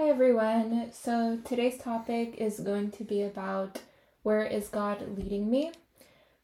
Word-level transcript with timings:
Hi 0.00 0.10
everyone. 0.10 0.92
So 0.92 1.40
today's 1.44 1.76
topic 1.76 2.36
is 2.36 2.60
going 2.60 2.92
to 2.92 3.02
be 3.02 3.22
about 3.22 3.80
where 4.22 4.44
is 4.44 4.68
God 4.68 5.18
leading 5.18 5.50
me? 5.50 5.72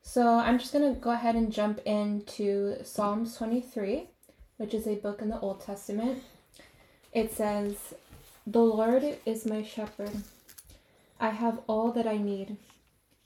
So 0.03 0.27
I'm 0.27 0.59
just 0.59 0.73
going 0.73 0.93
to 0.93 1.01
go 1.01 1.13
ahead 1.13 1.37
and 1.37 1.53
jump 1.53 1.79
into 1.85 2.83
Psalms 2.83 3.37
23, 3.37 4.09
which 4.57 4.75
is 4.75 4.89
a 4.89 4.97
book 4.97 5.23
in 5.23 5.29
the 5.29 5.39
Old 5.39 5.61
Testament. 5.61 6.25
It 7.13 7.33
says, 7.33 7.95
The 8.45 8.59
Lord 8.59 9.19
is 9.25 9.47
my 9.47 9.63
shepherd. 9.63 10.11
I 11.21 11.29
have 11.29 11.61
all 11.69 11.93
that 11.93 12.09
I 12.09 12.17
need. 12.17 12.57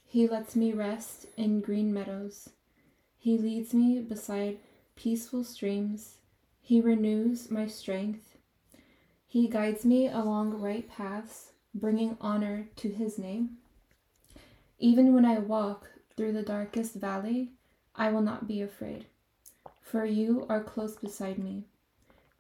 He 0.04 0.28
lets 0.28 0.54
me 0.54 0.74
rest 0.74 1.24
in 1.38 1.62
green 1.62 1.90
meadows. 1.94 2.50
He 3.16 3.38
leads 3.38 3.72
me 3.72 4.00
beside 4.00 4.58
peaceful 4.94 5.42
streams. 5.42 6.16
He 6.60 6.82
renews 6.82 7.50
my 7.50 7.66
strength. 7.66 8.27
He 9.30 9.46
guides 9.46 9.84
me 9.84 10.08
along 10.08 10.58
right 10.58 10.88
paths, 10.88 11.52
bringing 11.74 12.16
honor 12.18 12.68
to 12.76 12.88
his 12.88 13.18
name. 13.18 13.58
Even 14.78 15.12
when 15.12 15.26
I 15.26 15.38
walk 15.38 15.90
through 16.16 16.32
the 16.32 16.42
darkest 16.42 16.94
valley, 16.94 17.50
I 17.94 18.10
will 18.10 18.22
not 18.22 18.48
be 18.48 18.62
afraid, 18.62 19.04
for 19.82 20.06
you 20.06 20.46
are 20.48 20.62
close 20.62 20.96
beside 20.96 21.38
me. 21.38 21.64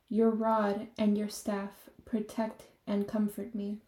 Your 0.08 0.30
rod 0.30 0.86
and 0.96 1.18
your 1.18 1.28
staff 1.28 1.90
protect 2.06 2.62
and 2.86 3.06
comfort 3.06 3.54
me. 3.54 3.78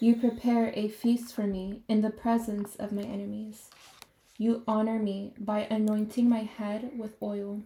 You 0.00 0.16
prepare 0.16 0.72
a 0.74 0.88
feast 0.88 1.34
for 1.34 1.46
me 1.46 1.82
in 1.86 2.00
the 2.00 2.08
presence 2.08 2.76
of 2.76 2.92
my 2.92 3.02
enemies. 3.02 3.68
You 4.38 4.62
honor 4.66 4.98
me 4.98 5.34
by 5.38 5.66
anointing 5.70 6.30
my 6.30 6.44
head 6.44 6.92
with 6.96 7.14
oil. 7.22 7.60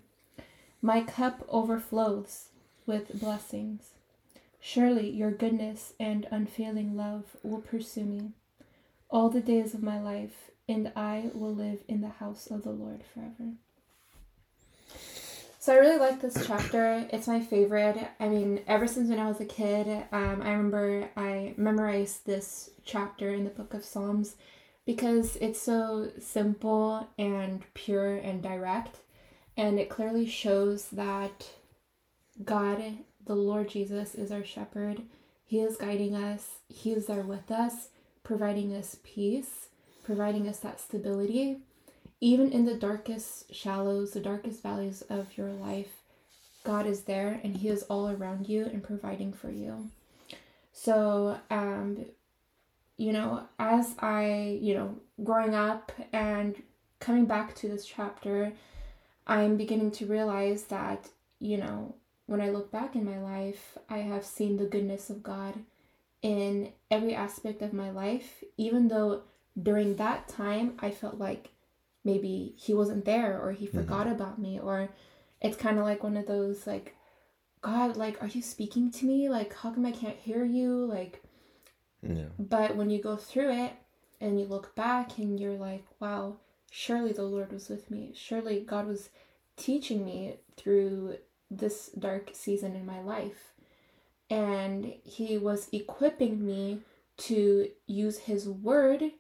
My 0.83 1.03
cup 1.03 1.47
overflows 1.49 2.49
with 2.85 3.21
blessings. 3.21 3.91
Surely 4.69 5.09
your 5.09 5.31
goodness 5.31 5.93
and 6.01 6.27
unfailing 6.33 6.97
love 6.97 7.37
will 7.45 7.61
pursue 7.61 8.05
me 8.05 8.33
all 9.09 9.31
the 9.31 9.41
days 9.41 9.75
of 9.75 9.83
my 9.85 10.01
life, 10.01 10.51
and 10.69 10.91
I 10.97 11.31
will 11.35 11.55
live 11.55 11.85
in 11.87 12.01
the 12.01 12.09
house 12.09 12.49
of 12.49 12.65
the 12.65 12.73
Lord 12.73 13.05
forever. 13.15 13.53
So 15.61 15.73
I 15.73 15.77
really 15.77 16.01
like 16.01 16.21
this 16.21 16.45
chapter. 16.49 17.07
It's 17.13 17.29
my 17.29 17.41
favorite. 17.41 18.09
I 18.19 18.27
mean, 18.27 18.61
ever 18.67 18.89
since 18.89 19.09
when 19.09 19.21
I 19.21 19.29
was 19.29 19.41
a 19.41 19.45
kid, 19.45 19.87
um, 20.11 20.43
I 20.43 20.51
remember 20.51 21.11
I 21.17 21.55
memorized 21.57 22.27
this 22.27 22.71
chapter 22.85 23.33
in 23.33 23.45
the 23.45 23.51
book 23.51 23.73
of 23.73 23.85
Psalms 23.85 24.35
because 24.85 25.37
it's 25.37 25.63
so 25.63 26.11
simple 26.19 27.09
and 27.17 27.63
pure 27.75 28.17
and 28.17 28.43
direct. 28.43 28.97
And 29.57 29.79
it 29.79 29.91
clearly 29.91 30.27
shows 30.27 30.89
that 30.89 31.51
God, 32.45 32.83
the 33.27 33.35
Lord 33.35 33.69
Jesus, 33.69 34.15
is 34.15 34.33
our 34.33 34.45
shepherd. 34.45 35.03
He 35.45 35.61
is 35.61 35.77
guiding 35.77 36.15
us, 36.15 36.59
He 36.69 36.93
is 36.93 37.07
there 37.07 37.23
with 37.23 37.51
us, 37.51 37.89
providing 38.25 38.75
us 38.75 38.97
peace, 39.05 39.69
providing 40.03 40.49
us 40.49 40.59
that 40.61 40.81
stability. 40.81 41.59
Even 42.21 42.51
in 42.51 42.65
the 42.65 42.75
darkest 42.75 43.55
shallows, 43.55 44.13
the 44.13 44.21
darkest 44.21 44.63
valleys 44.63 45.03
of 45.11 45.37
your 45.37 45.51
life, 45.51 46.03
God 46.65 46.87
is 46.87 47.03
there 47.03 47.41
and 47.45 47.57
He 47.57 47.69
is 47.69 47.83
all 47.85 48.09
around 48.09 48.49
you 48.49 48.65
and 48.65 48.83
providing 48.83 49.33
for 49.33 49.51
you. 49.51 49.91
So, 50.73 51.39
um, 51.51 52.07
you 52.97 53.13
know, 53.13 53.47
as 53.59 53.95
I, 53.99 54.59
you 54.61 54.75
know, 54.75 54.97
growing 55.23 55.55
up 55.55 55.93
and 56.13 56.61
coming 56.99 57.27
back 57.27 57.55
to 57.57 57.69
this 57.69 57.85
chapter, 57.85 58.53
I'm 59.27 59.57
beginning 59.57 59.91
to 59.93 60.07
realize 60.07 60.65
that, 60.65 61.09
you 61.39 61.59
know, 61.59 61.95
when 62.27 62.41
I 62.41 62.51
look 62.51 62.71
back 62.71 62.95
in 62.95 63.05
my 63.05 63.19
life, 63.19 63.79
I 63.89 63.99
have 63.99 64.25
seen 64.25 64.57
the 64.57 64.65
goodness 64.65 65.11
of 65.11 65.23
God 65.23 65.55
in 66.23 66.73
every 66.91 67.15
aspect 67.15 67.63
of 67.63 67.73
my 67.73 67.91
life, 67.91 68.43
even 68.57 68.89
though 68.89 69.23
during 69.61 69.97
that 69.97 70.29
time 70.29 70.75
I 70.81 70.91
felt 70.91 71.19
like 71.19 71.51
maybe 72.07 72.55
he 72.57 72.73
wasn't 72.73 73.05
there 73.05 73.39
or 73.39 73.53
he 73.53 73.67
mm-hmm. 73.67 73.79
forgot 73.79 74.07
mm-hmm. 74.07 74.15
about 74.15 74.39
me 74.39 74.59
or 74.59 74.89
it's 75.43 75.57
kind 75.57 75.79
of 75.79 75.85
like 75.85 76.03
one 76.03 76.17
of 76.17 76.27
those 76.27 76.67
like 76.67 76.97
god 77.61 77.97
like 77.97 78.23
are 78.23 78.29
you 78.29 78.41
speaking 78.41 78.91
to 78.91 79.05
me 79.05 79.29
like 79.29 79.53
how 79.55 79.71
come 79.71 79.85
i 79.85 79.91
can't 79.91 80.17
hear 80.17 80.45
you 80.45 80.87
like 80.87 81.23
yeah. 82.03 82.27
but 82.39 82.77
when 82.77 82.91
you 82.91 83.03
go 83.03 83.17
through 83.17 83.51
it 83.51 83.73
and 84.21 84.39
you 84.39 84.47
look 84.47 84.75
back 84.77 85.19
and 85.19 85.41
you're 85.41 85.59
like 85.59 85.85
wow 85.99 86.37
surely 86.71 87.13
the 87.13 87.23
lord 87.23 87.53
was 87.53 87.69
with 87.69 87.91
me 87.91 88.13
surely 88.15 88.61
god 88.61 88.87
was 88.87 89.11
teaching 89.57 90.05
me 90.05 90.37
through 90.57 91.17
this 91.51 91.91
dark 91.99 92.31
season 92.33 92.75
in 92.75 92.85
my 92.85 93.01
life 93.01 93.53
and 94.29 94.93
he 95.05 95.39
was 95.39 95.69
equipping 95.73 96.45
me 96.45 96.81
to 97.17 97.69
use 97.87 98.19
his 98.19 98.49
word 98.49 99.13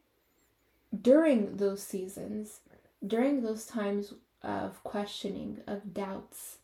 during 1.02 1.56
those 1.56 1.82
seasons 1.82 2.60
during 3.06 3.42
those 3.42 3.66
times 3.66 4.14
of 4.42 4.82
questioning, 4.84 5.58
of 5.66 5.94
doubts, 5.94 6.58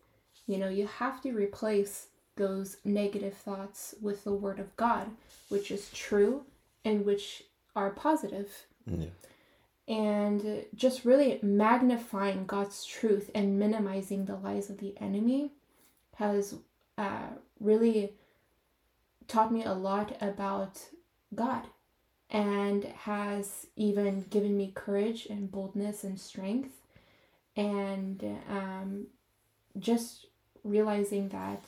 you 0.47 0.59
know, 0.59 0.69
you 0.69 0.87
have 0.87 1.21
to 1.23 1.33
replace 1.33 2.09
those 2.37 2.77
negative 2.85 3.35
thoughts 3.35 3.95
with 4.01 4.25
the 4.25 4.33
word 4.33 4.59
of 4.59 4.75
God, 4.77 5.11
which 5.49 5.71
is 5.71 5.91
true 5.91 6.45
and 6.85 7.05
which 7.05 7.45
are 7.77 7.91
positive. 7.91 8.67
Yeah. 8.87 9.07
And 9.89 10.65
just 10.75 11.05
really 11.05 11.39
magnifying 11.43 12.47
God's 12.47 12.85
truth 12.85 13.31
and 13.35 13.59
minimizing 13.59 14.25
the 14.25 14.37
lies 14.37 14.71
of 14.71 14.79
the 14.79 14.95
enemy 15.01 15.53
has 16.17 16.55
uh, 16.97 17.31
really 17.61 18.13
taught 19.27 19.53
me 19.53 19.65
a 19.65 19.73
lot 19.73 20.17
about 20.21 20.79
God 21.35 21.65
and 22.31 22.85
has 22.85 23.67
even 23.77 24.25
given 24.31 24.57
me 24.57 24.73
courage 24.75 25.27
and 25.27 25.51
boldness 25.51 26.05
and 26.05 26.19
strength 26.19 26.71
and 27.57 28.25
um, 28.49 29.07
just 29.79 30.27
realizing 30.65 31.29
that 31.31 31.65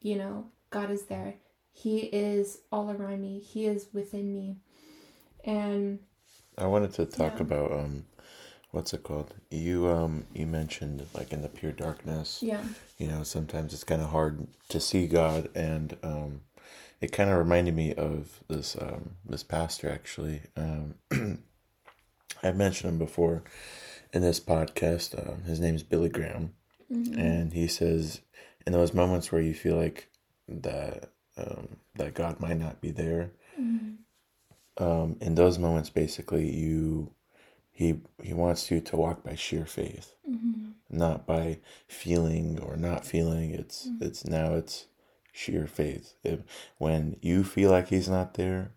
you 0.00 0.16
know 0.16 0.46
god 0.70 0.90
is 0.90 1.04
there. 1.06 1.34
He 1.72 2.00
is 2.00 2.58
all 2.72 2.90
around 2.90 3.22
me. 3.22 3.38
He 3.38 3.66
is 3.66 3.86
within 3.92 4.34
me. 4.34 4.56
And 5.44 6.00
i 6.60 6.66
wanted 6.66 6.92
to 6.92 7.06
talk 7.06 7.34
yeah. 7.36 7.42
about 7.42 7.72
um 7.72 8.04
what's 8.70 8.94
it 8.94 9.02
called 9.02 9.34
you 9.50 9.88
um 9.88 10.24
you 10.32 10.46
mentioned 10.46 11.04
like 11.14 11.32
in 11.32 11.42
the 11.42 11.48
pure 11.48 11.72
darkness 11.72 12.38
yeah 12.42 12.62
you 12.98 13.08
know 13.08 13.22
sometimes 13.22 13.72
it's 13.72 13.84
kind 13.84 14.02
of 14.02 14.10
hard 14.10 14.46
to 14.68 14.78
see 14.78 15.06
god 15.06 15.48
and 15.54 15.96
um 16.02 16.40
it 17.00 17.12
kind 17.12 17.30
of 17.30 17.38
reminded 17.38 17.74
me 17.74 17.94
of 17.94 18.40
this 18.48 18.76
um, 18.80 19.16
this 19.24 19.42
pastor 19.42 19.90
actually. 19.90 20.42
Um, 20.56 20.94
I've 22.42 22.56
mentioned 22.56 22.92
him 22.92 22.98
before 22.98 23.42
in 24.12 24.22
this 24.22 24.40
podcast. 24.40 25.14
Uh, 25.14 25.40
his 25.46 25.60
name 25.60 25.74
is 25.74 25.82
Billy 25.82 26.08
Graham, 26.08 26.54
mm-hmm. 26.92 27.18
and 27.18 27.52
he 27.52 27.66
says 27.66 28.20
in 28.66 28.72
those 28.72 28.94
moments 28.94 29.32
where 29.32 29.42
you 29.42 29.54
feel 29.54 29.76
like 29.76 30.08
that 30.48 31.10
um, 31.36 31.76
that 31.96 32.14
God 32.14 32.38
might 32.40 32.58
not 32.58 32.80
be 32.80 32.90
there, 32.90 33.32
mm-hmm. 33.58 33.94
Um, 34.80 35.16
in 35.20 35.34
those 35.34 35.58
moments, 35.58 35.90
basically 35.90 36.50
you 36.50 37.12
he 37.70 38.00
he 38.22 38.34
wants 38.34 38.70
you 38.70 38.80
to 38.80 38.96
walk 38.96 39.22
by 39.24 39.34
sheer 39.34 39.64
faith, 39.64 40.14
mm-hmm. 40.28 40.70
not 40.90 41.26
by 41.26 41.58
feeling 41.88 42.58
or 42.60 42.76
not 42.76 43.06
feeling. 43.06 43.52
It's 43.52 43.86
mm-hmm. 43.86 44.04
it's 44.04 44.26
now 44.26 44.54
it's 44.54 44.86
sheer 45.32 45.66
faith. 45.66 46.14
If 46.22 46.40
when 46.78 47.16
you 47.22 47.44
feel 47.44 47.70
like 47.70 47.88
he's 47.88 48.08
not 48.08 48.34
there, 48.34 48.72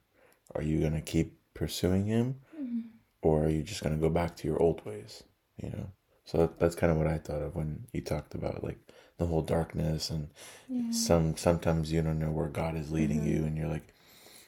are 0.55 0.61
you 0.61 0.79
gonna 0.79 1.01
keep 1.01 1.37
pursuing 1.53 2.05
him, 2.05 2.35
mm-hmm. 2.55 2.79
or 3.21 3.45
are 3.45 3.49
you 3.49 3.61
just 3.61 3.83
gonna 3.83 3.97
go 3.97 4.09
back 4.09 4.35
to 4.37 4.47
your 4.47 4.61
old 4.61 4.85
ways? 4.85 5.23
You 5.61 5.69
know. 5.69 5.91
So 6.25 6.49
that's 6.57 6.75
kind 6.75 6.91
of 6.91 6.97
what 6.97 7.07
I 7.07 7.17
thought 7.17 7.41
of 7.41 7.55
when 7.55 7.85
you 7.91 8.01
talked 8.01 8.35
about 8.35 8.63
like 8.63 8.79
the 9.17 9.25
whole 9.25 9.41
darkness 9.41 10.09
and 10.09 10.29
yeah. 10.69 10.91
some 10.91 11.35
sometimes 11.35 11.91
you 11.91 12.01
don't 12.01 12.19
know 12.19 12.31
where 12.31 12.47
God 12.47 12.75
is 12.75 12.91
leading 12.91 13.19
mm-hmm. 13.19 13.33
you, 13.33 13.43
and 13.45 13.57
you're 13.57 13.67
like, 13.67 13.92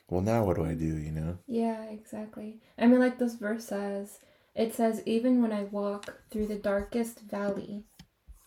well, 0.08 0.22
now 0.22 0.44
what 0.44 0.56
do 0.56 0.64
I 0.64 0.74
do? 0.74 0.98
You 0.98 1.12
know. 1.12 1.38
Yeah, 1.46 1.84
exactly. 1.84 2.60
I 2.78 2.86
mean, 2.86 3.00
like 3.00 3.18
this 3.18 3.34
verse 3.34 3.66
says. 3.66 4.18
It 4.54 4.74
says, 4.74 5.02
even 5.04 5.42
when 5.42 5.52
I 5.52 5.64
walk 5.64 6.14
through 6.30 6.46
the 6.46 6.54
darkest 6.56 7.20
valley, 7.20 7.84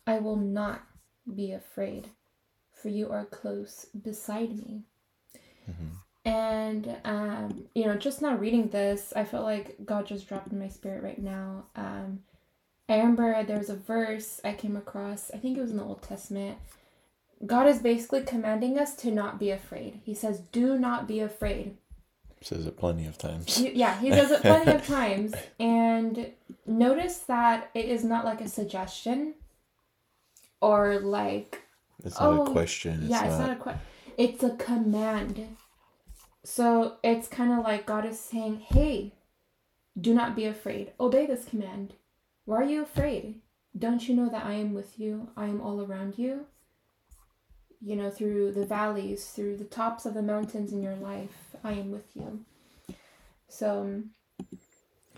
I 0.08 0.18
will 0.18 0.38
not 0.38 0.82
be 1.36 1.52
afraid 1.52 2.08
for 2.74 2.90
you 2.90 3.12
are 3.12 3.26
close 3.26 3.86
beside 4.02 4.58
me. 4.58 4.86
Mm-hmm. 5.70 6.30
And, 6.30 6.98
um, 7.06 7.66
you 7.76 7.86
know, 7.86 7.96
just 7.96 8.22
now 8.22 8.36
reading 8.36 8.70
this, 8.70 9.14
I 9.16 9.24
felt 9.24 9.44
like 9.44 9.78
God 9.86 10.08
just 10.08 10.28
dropped 10.28 10.52
in 10.52 10.60
my 10.60 10.68
spirit 10.68 11.04
right 11.04 11.22
now. 11.22 11.66
Um, 11.76 12.22
I 12.88 12.98
remember 12.98 13.44
there 13.44 13.58
was 13.58 13.70
a 13.70 13.76
verse 13.76 14.42
I 14.44 14.54
came 14.54 14.76
across, 14.76 15.32
I 15.32 15.38
think 15.38 15.58
it 15.58 15.62
was 15.62 15.72
in 15.72 15.78
the 15.78 15.84
Old 15.84 16.02
Testament. 16.02 16.58
God 17.46 17.68
is 17.68 17.80
basically 17.80 18.24
commanding 18.24 18.78
us 18.78 18.96
to 18.98 19.12
not 19.12 19.40
be 19.40 19.50
afraid. 19.52 20.02
He 20.04 20.14
says, 20.14 20.40
Do 20.52 20.78
not 20.78 21.08
be 21.08 21.20
afraid. 21.20 21.78
Says 22.42 22.66
it 22.66 22.78
plenty 22.78 23.06
of 23.06 23.18
times. 23.18 23.58
He, 23.58 23.72
yeah, 23.72 24.00
he 24.00 24.10
does 24.10 24.32
it 24.32 24.42
plenty 24.42 24.72
of 24.72 24.86
times. 24.86 25.34
And 25.60 26.32
notice 26.66 27.18
that 27.20 27.70
it 27.74 27.86
is 27.86 28.04
not 28.04 28.24
like 28.24 28.40
a 28.40 28.48
suggestion 28.48 29.34
or 30.62 31.00
like 31.00 31.62
it's 32.04 32.20
not 32.20 32.40
oh, 32.40 32.46
a 32.46 32.52
question. 32.52 33.02
It's 33.02 33.10
yeah, 33.10 33.22
not... 33.22 33.28
it's 33.28 33.40
not 33.40 33.50
a 33.52 33.56
question. 33.56 33.82
It's 34.18 34.44
a 34.44 34.52
command. 34.52 35.58
So 36.46 36.98
it's 37.04 37.28
kind 37.28 37.52
of 37.52 37.60
like 37.60 37.86
God 37.86 38.06
is 38.06 38.20
saying, 38.20 38.60
hey, 38.60 39.14
do 40.00 40.14
not 40.14 40.36
be 40.36 40.46
afraid. 40.46 40.94
Obey 41.00 41.26
this 41.26 41.46
command. 41.46 41.94
Why 42.46 42.58
are 42.58 42.64
you 42.64 42.82
afraid? 42.82 43.36
Don't 43.78 44.08
you 44.08 44.16
know 44.16 44.30
that 44.30 44.46
I 44.46 44.54
am 44.54 44.74
with 44.74 45.00
you? 45.00 45.30
I 45.36 45.46
am 45.46 45.62
all 45.62 45.82
around 45.82 46.18
you. 46.18 46.46
You 47.82 47.96
know, 47.96 48.10
through 48.10 48.52
the 48.52 48.66
valleys, 48.66 49.26
through 49.26 49.58
the 49.58 49.64
tops 49.64 50.06
of 50.06 50.14
the 50.14 50.22
mountains 50.22 50.74
in 50.74 50.84
your 50.84 50.96
life, 50.96 51.56
I 51.64 51.74
am 51.74 51.92
with 51.92 52.16
you. 52.16 52.44
So, 53.48 53.82
um, 53.82 54.10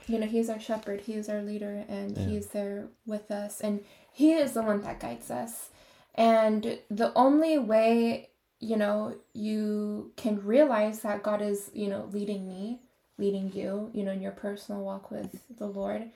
you 0.08 0.20
know, 0.20 0.28
He's 0.28 0.50
our 0.50 0.60
shepherd, 0.60 1.02
He 1.02 1.14
is 1.14 1.28
our 1.28 1.42
leader, 1.42 1.86
and 1.88 2.16
yeah. 2.16 2.26
He 2.26 2.38
is 2.38 2.48
there 2.48 2.88
with 3.06 3.32
us. 3.32 3.62
And 3.62 3.84
He 4.12 4.34
is 4.34 4.54
the 4.54 4.62
one 4.62 4.82
that 4.82 5.00
guides 5.00 5.32
us. 5.32 5.70
And 6.16 6.80
the 6.90 7.14
only 7.16 7.58
way, 7.58 8.30
you 8.60 8.78
know, 8.78 9.16
you 9.34 10.12
can 10.18 10.44
realize 10.46 11.02
that 11.02 11.24
God 11.24 11.42
is, 11.42 11.72
you 11.74 11.88
know, 11.88 12.10
leading 12.12 12.48
me, 12.48 12.82
leading 13.18 13.52
you, 13.54 13.90
you 13.94 14.04
know, 14.04 14.12
in 14.12 14.22
your 14.22 14.32
personal 14.32 14.84
walk 14.84 15.10
with 15.10 15.42
the 15.58 15.68
Lord 15.68 16.12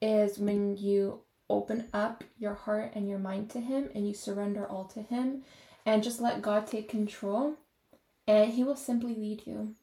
is 0.00 0.38
when 0.38 0.76
you 0.76 1.20
open 1.48 1.86
up 1.92 2.24
your 2.38 2.54
heart 2.54 2.92
and 2.94 3.08
your 3.08 3.18
mind 3.18 3.50
to 3.50 3.60
Him 3.60 3.88
and 3.94 4.06
you 4.06 4.14
surrender 4.14 4.66
all 4.66 4.84
to 4.84 5.00
Him 5.00 5.42
and 5.86 6.02
just 6.02 6.20
let 6.20 6.42
God 6.42 6.66
take 6.66 6.88
control 6.88 7.54
and 8.26 8.52
He 8.52 8.64
will 8.64 8.76
simply 8.76 9.14
lead 9.14 9.46
you. 9.46 9.74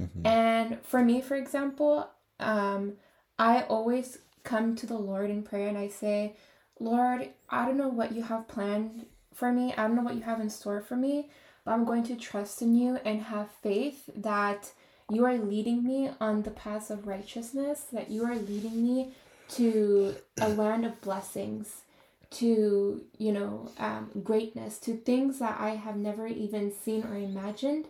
Mm-hmm. 0.00 0.26
And 0.26 0.82
for 0.82 1.02
me, 1.02 1.20
for 1.20 1.34
example, 1.34 2.08
um, 2.38 2.92
I 3.38 3.62
always 3.62 4.18
come 4.44 4.76
to 4.76 4.86
the 4.86 4.98
Lord 4.98 5.30
in 5.30 5.42
prayer 5.42 5.68
and 5.68 5.78
I 5.78 5.88
say, 5.88 6.36
Lord, 6.78 7.28
I 7.48 7.66
don't 7.66 7.76
know 7.76 7.88
what 7.88 8.12
you 8.12 8.22
have 8.22 8.46
planned 8.46 9.06
for 9.34 9.52
me. 9.52 9.72
I 9.76 9.86
don't 9.86 9.96
know 9.96 10.02
what 10.02 10.14
you 10.14 10.22
have 10.22 10.40
in 10.40 10.50
store 10.50 10.80
for 10.80 10.96
me, 10.96 11.30
but 11.64 11.72
I'm 11.72 11.84
going 11.84 12.04
to 12.04 12.16
trust 12.16 12.62
in 12.62 12.76
you 12.76 12.98
and 13.04 13.22
have 13.22 13.50
faith 13.50 14.08
that 14.14 14.72
you 15.10 15.24
are 15.24 15.38
leading 15.38 15.84
me 15.84 16.10
on 16.20 16.42
the 16.42 16.50
path 16.50 16.90
of 16.90 17.06
righteousness, 17.06 17.86
that 17.92 18.10
you 18.10 18.24
are 18.24 18.36
leading 18.36 18.82
me 18.82 19.14
to 19.50 20.14
a 20.40 20.48
land 20.48 20.84
of 20.84 21.00
blessings, 21.00 21.82
to, 22.30 23.02
you 23.16 23.32
know, 23.32 23.70
um, 23.78 24.10
greatness, 24.22 24.78
to 24.80 24.96
things 24.96 25.38
that 25.38 25.58
I 25.58 25.70
have 25.70 25.96
never 25.96 26.26
even 26.26 26.72
seen 26.72 27.04
or 27.04 27.16
imagined. 27.16 27.86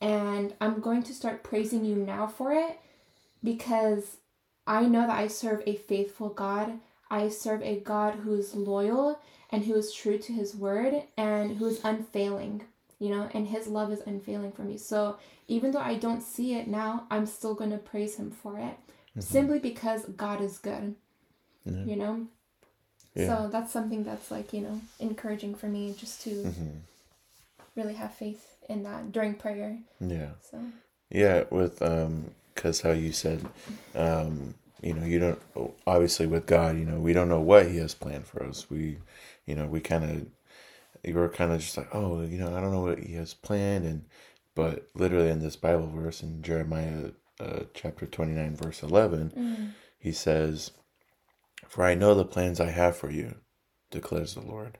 And 0.00 0.54
I'm 0.60 0.80
going 0.80 1.02
to 1.04 1.14
start 1.14 1.44
praising 1.44 1.84
you 1.84 1.96
now 1.96 2.26
for 2.26 2.52
it 2.52 2.78
because 3.42 4.18
I 4.66 4.86
know 4.86 5.06
that 5.06 5.18
I 5.18 5.28
serve 5.28 5.62
a 5.66 5.76
faithful 5.76 6.28
God. 6.28 6.80
I 7.10 7.28
serve 7.28 7.62
a 7.62 7.80
God 7.80 8.16
who 8.16 8.34
is 8.34 8.54
loyal 8.54 9.20
and 9.50 9.64
who 9.64 9.74
is 9.74 9.92
true 9.92 10.18
to 10.18 10.32
his 10.32 10.54
word 10.54 11.02
and 11.16 11.56
who 11.56 11.66
is 11.66 11.80
unfailing, 11.84 12.62
you 12.98 13.10
know, 13.10 13.28
and 13.34 13.48
his 13.48 13.66
love 13.66 13.92
is 13.92 14.02
unfailing 14.06 14.52
for 14.52 14.62
me. 14.62 14.78
So 14.78 15.18
even 15.46 15.72
though 15.72 15.80
I 15.80 15.96
don't 15.96 16.22
see 16.22 16.54
it 16.54 16.68
now, 16.68 17.06
I'm 17.10 17.26
still 17.26 17.54
going 17.54 17.70
to 17.70 17.78
praise 17.78 18.16
him 18.16 18.30
for 18.30 18.58
it 18.58 18.76
mm-hmm. 19.10 19.20
simply 19.20 19.58
because 19.58 20.06
God 20.06 20.40
is 20.40 20.58
good. 20.58 20.94
Mm-hmm. 21.68 21.88
You 21.88 21.96
know? 21.96 22.26
Yeah. 23.14 23.26
So 23.26 23.48
that's 23.48 23.72
something 23.72 24.04
that's 24.04 24.30
like, 24.30 24.52
you 24.52 24.62
know, 24.62 24.80
encouraging 24.98 25.54
for 25.54 25.66
me 25.66 25.94
just 25.98 26.22
to 26.22 26.30
mm-hmm. 26.30 26.78
really 27.76 27.94
have 27.94 28.14
faith 28.14 28.56
in 28.68 28.82
that 28.84 29.12
during 29.12 29.34
prayer. 29.34 29.78
Yeah. 30.00 30.30
So 30.50 30.58
Yeah, 31.10 31.44
with 31.50 31.82
um 31.82 32.30
cuz 32.54 32.80
how 32.80 32.92
you 32.92 33.12
said 33.12 33.44
um 33.94 34.54
you 34.82 34.94
know, 34.94 35.04
you 35.04 35.18
don't 35.18 35.40
obviously 35.86 36.26
with 36.26 36.46
God, 36.46 36.76
you 36.76 36.84
know, 36.84 36.98
we 36.98 37.12
don't 37.12 37.28
know 37.28 37.40
what 37.40 37.68
he 37.70 37.76
has 37.76 37.94
planned 37.94 38.26
for 38.26 38.42
us. 38.42 38.70
We 38.70 38.98
you 39.46 39.54
know, 39.54 39.66
we 39.66 39.80
kind 39.80 40.04
of 40.04 40.26
we're 41.14 41.28
kind 41.28 41.52
of 41.52 41.60
just 41.60 41.76
like, 41.76 41.92
oh, 41.92 42.22
you 42.22 42.38
know, 42.38 42.56
I 42.56 42.60
don't 42.60 42.72
know 42.72 42.82
what 42.82 43.00
he 43.00 43.14
has 43.14 43.34
planned 43.34 43.84
and 43.84 44.04
but 44.54 44.88
literally 44.94 45.30
in 45.30 45.40
this 45.40 45.56
Bible 45.56 45.88
verse 45.88 46.22
in 46.22 46.42
Jeremiah 46.42 47.10
uh, 47.40 47.64
chapter 47.74 48.06
29, 48.06 48.56
verse 48.56 48.82
11, 48.82 49.32
mm. 49.36 49.70
he 49.98 50.12
says, 50.12 50.70
For 51.72 51.86
I 51.86 51.94
know 51.94 52.14
the 52.14 52.26
plans 52.26 52.60
I 52.60 52.68
have 52.68 52.98
for 52.98 53.10
you, 53.10 53.36
declares 53.90 54.34
the 54.34 54.42
Lord 54.42 54.76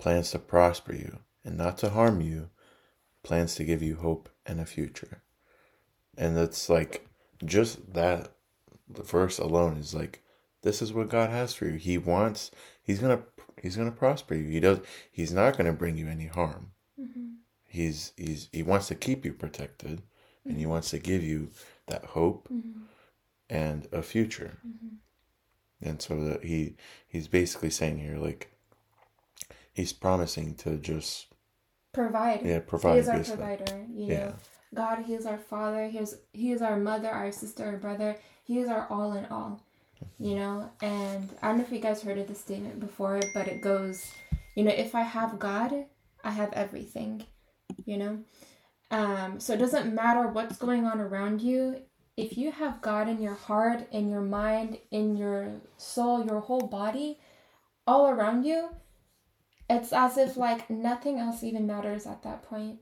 plans 0.00 0.32
to 0.32 0.40
prosper 0.40 0.92
you 0.92 1.20
and 1.44 1.56
not 1.56 1.78
to 1.78 1.90
harm 1.90 2.20
you, 2.20 2.50
plans 3.22 3.54
to 3.54 3.62
give 3.62 3.84
you 3.84 3.94
hope 3.94 4.28
and 4.44 4.60
a 4.60 4.66
future. 4.66 5.22
And 6.18 6.36
it's 6.36 6.68
like 6.68 7.06
just 7.44 7.94
that 7.94 8.32
the 8.88 9.04
verse 9.04 9.38
alone 9.38 9.76
is 9.76 9.94
like 9.94 10.24
this 10.62 10.82
is 10.82 10.92
what 10.92 11.08
God 11.08 11.30
has 11.30 11.54
for 11.54 11.66
you. 11.66 11.74
He 11.74 11.98
wants 11.98 12.50
he's 12.82 12.98
going 12.98 13.16
to 13.16 13.24
he's 13.62 13.76
going 13.76 13.92
to 13.92 13.96
prosper 13.96 14.34
you. 14.34 14.48
He 14.48 14.58
does 14.58 14.80
he's 15.12 15.32
not 15.32 15.56
going 15.56 15.66
to 15.66 15.72
bring 15.72 15.96
you 15.96 16.08
any 16.08 16.26
harm. 16.26 16.72
Mm-hmm. 17.00 17.34
He's 17.68 18.12
he's 18.16 18.48
he 18.50 18.64
wants 18.64 18.88
to 18.88 18.96
keep 18.96 19.24
you 19.24 19.34
protected 19.34 19.98
mm-hmm. 19.98 20.48
and 20.48 20.58
he 20.58 20.66
wants 20.66 20.90
to 20.90 20.98
give 20.98 21.22
you 21.22 21.52
that 21.86 22.04
hope 22.06 22.48
mm-hmm. 22.52 22.80
and 23.48 23.86
a 23.92 24.02
future. 24.02 24.58
Mm-hmm. 25.84 25.88
And 25.90 26.02
so 26.02 26.24
that 26.24 26.44
he 26.44 26.76
he's 27.06 27.28
basically 27.28 27.70
saying 27.70 27.98
here 27.98 28.16
like 28.16 28.50
he's 29.72 29.92
promising 29.92 30.54
to 30.56 30.76
just 30.76 31.26
provide. 31.92 32.42
Yeah, 32.44 32.60
provide. 32.60 32.94
He 32.94 32.98
is 33.00 33.08
our 33.08 33.24
provider. 33.24 33.86
You 33.94 34.06
yeah. 34.06 34.18
know, 34.18 34.34
God, 34.74 35.04
He 35.06 35.14
is 35.14 35.26
our 35.26 35.38
Father. 35.38 35.88
He 35.88 35.98
is 35.98 36.18
He 36.32 36.52
is 36.52 36.60
our 36.62 36.76
mother, 36.76 37.08
our 37.08 37.32
sister, 37.32 37.64
our 37.64 37.76
brother. 37.76 38.16
He 38.42 38.58
is 38.58 38.68
our 38.68 38.86
all 38.90 39.12
in 39.14 39.26
all. 39.26 39.62
You 40.18 40.34
know, 40.34 40.70
and 40.82 41.30
I 41.40 41.48
don't 41.48 41.58
know 41.58 41.64
if 41.64 41.72
you 41.72 41.78
guys 41.78 42.02
heard 42.02 42.18
of 42.18 42.28
this 42.28 42.40
statement 42.40 42.78
before, 42.78 43.20
but 43.32 43.48
it 43.48 43.62
goes, 43.62 44.12
you 44.54 44.62
know, 44.62 44.72
if 44.72 44.94
I 44.94 45.00
have 45.00 45.38
God, 45.38 45.72
I 46.22 46.30
have 46.30 46.52
everything. 46.52 47.24
You 47.86 47.96
know, 47.96 48.18
um, 48.90 49.40
so 49.40 49.54
it 49.54 49.58
doesn't 49.58 49.94
matter 49.94 50.28
what's 50.28 50.58
going 50.58 50.84
on 50.84 51.00
around 51.00 51.40
you. 51.40 51.82
If 52.16 52.38
you 52.38 52.52
have 52.52 52.80
God 52.80 53.08
in 53.08 53.20
your 53.20 53.34
heart, 53.34 53.88
in 53.90 54.08
your 54.08 54.20
mind, 54.20 54.78
in 54.90 55.16
your 55.16 55.60
soul, 55.76 56.24
your 56.24 56.40
whole 56.40 56.68
body, 56.68 57.18
all 57.86 58.08
around 58.08 58.44
you, 58.44 58.70
it's 59.68 59.92
as 59.92 60.16
if 60.16 60.36
like 60.36 60.70
nothing 60.70 61.18
else 61.18 61.42
even 61.42 61.66
matters 61.66 62.06
at 62.06 62.22
that 62.22 62.42
point. 62.42 62.78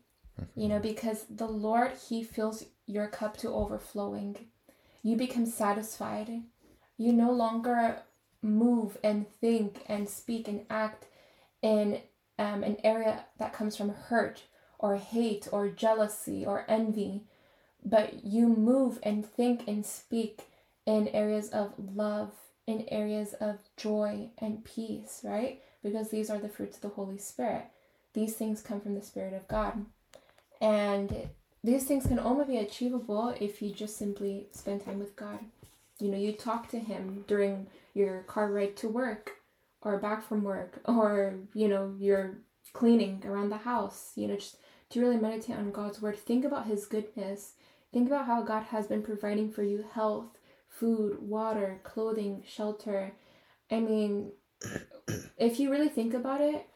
You 0.55 0.69
know, 0.69 0.79
because 0.79 1.25
the 1.31 1.47
Lord, 1.47 1.93
He 2.09 2.23
fills 2.23 2.65
your 2.87 3.07
cup 3.07 3.37
to 3.39 3.49
overflowing. 3.49 4.37
You 5.03 5.17
become 5.17 5.47
satisfied. 5.47 6.31
You 6.99 7.13
no 7.13 7.33
longer 7.33 8.03
move 8.43 8.99
and 9.03 9.27
think 9.41 9.85
and 9.87 10.09
speak 10.09 10.49
and 10.49 10.67
act 10.69 11.07
in 11.63 12.01
um, 12.39 12.63
an 12.63 12.77
area 12.83 13.25
that 13.39 13.53
comes 13.53 13.77
from 13.77 13.91
hurt 13.91 14.43
or 14.79 14.97
hate 14.97 15.49
or 15.53 15.69
jealousy 15.69 16.45
or 16.45 16.65
envy, 16.69 17.25
but 17.85 18.25
you 18.25 18.49
move 18.49 18.99
and 19.03 19.27
think 19.27 19.67
and 19.67 19.85
speak 19.85 20.43
in 20.87 21.09
areas 21.09 21.49
of 21.51 21.73
love, 21.95 22.33
in 22.67 22.87
areas 22.89 23.35
of 23.35 23.59
joy 23.77 24.31
and 24.39 24.65
peace, 24.65 25.21
right? 25.25 25.61
Because 25.83 26.11
these 26.11 26.31
are 26.31 26.39
the 26.39 26.49
fruits 26.49 26.77
of 26.77 26.83
the 26.83 26.89
Holy 26.89 27.19
Spirit. 27.19 27.65
These 28.15 28.35
things 28.35 28.61
come 28.61 28.81
from 28.81 28.95
the 28.95 29.03
Spirit 29.03 29.35
of 29.35 29.49
God. 29.49 29.85
And 30.61 31.29
these 31.65 31.85
things 31.85 32.07
can 32.07 32.19
only 32.19 32.45
be 32.45 32.59
achievable 32.59 33.35
if 33.41 33.63
you 33.63 33.73
just 33.73 33.97
simply 33.97 34.47
spend 34.53 34.85
time 34.85 34.99
with 34.99 35.17
God. 35.17 35.39
You 35.99 36.09
know, 36.09 36.19
you 36.19 36.33
talk 36.33 36.69
to 36.71 36.79
Him 36.79 37.25
during 37.27 37.67
your 37.95 38.23
car 38.23 38.51
ride 38.51 38.77
to 38.79 38.89
work 38.89 39.33
or 39.83 39.99
back 39.99 40.27
from 40.27 40.43
work 40.43 40.81
or, 40.87 41.35
you 41.55 41.69
know, 41.69 41.95
you're 41.99 42.39
cleaning 42.73 43.23
around 43.27 43.51
the 43.51 43.59
house. 43.59 44.13
You 44.15 44.29
know, 44.29 44.37
just 44.37 44.57
to 44.91 45.01
really 45.01 45.17
meditate 45.17 45.57
on 45.57 45.71
God's 45.73 46.03
word. 46.03 46.19
Think 46.19 46.45
about 46.45 46.67
His 46.67 46.87
goodness. 46.87 47.55
Think 47.93 48.09
about 48.09 48.27
how 48.27 48.43
God 48.43 48.65
has 48.65 48.87
been 48.87 49.03
providing 49.03 49.51
for 49.51 49.63
you 49.63 49.85
health, 49.93 50.39
food, 50.69 51.19
water, 51.21 51.81
clothing, 51.83 52.43
shelter. 52.47 53.13
I 53.71 53.81
mean, 53.81 54.33
if 55.39 55.61
you 55.61 55.71
really 55.71 55.89
think 55.89 56.15
about 56.15 56.41
it, 56.41 56.67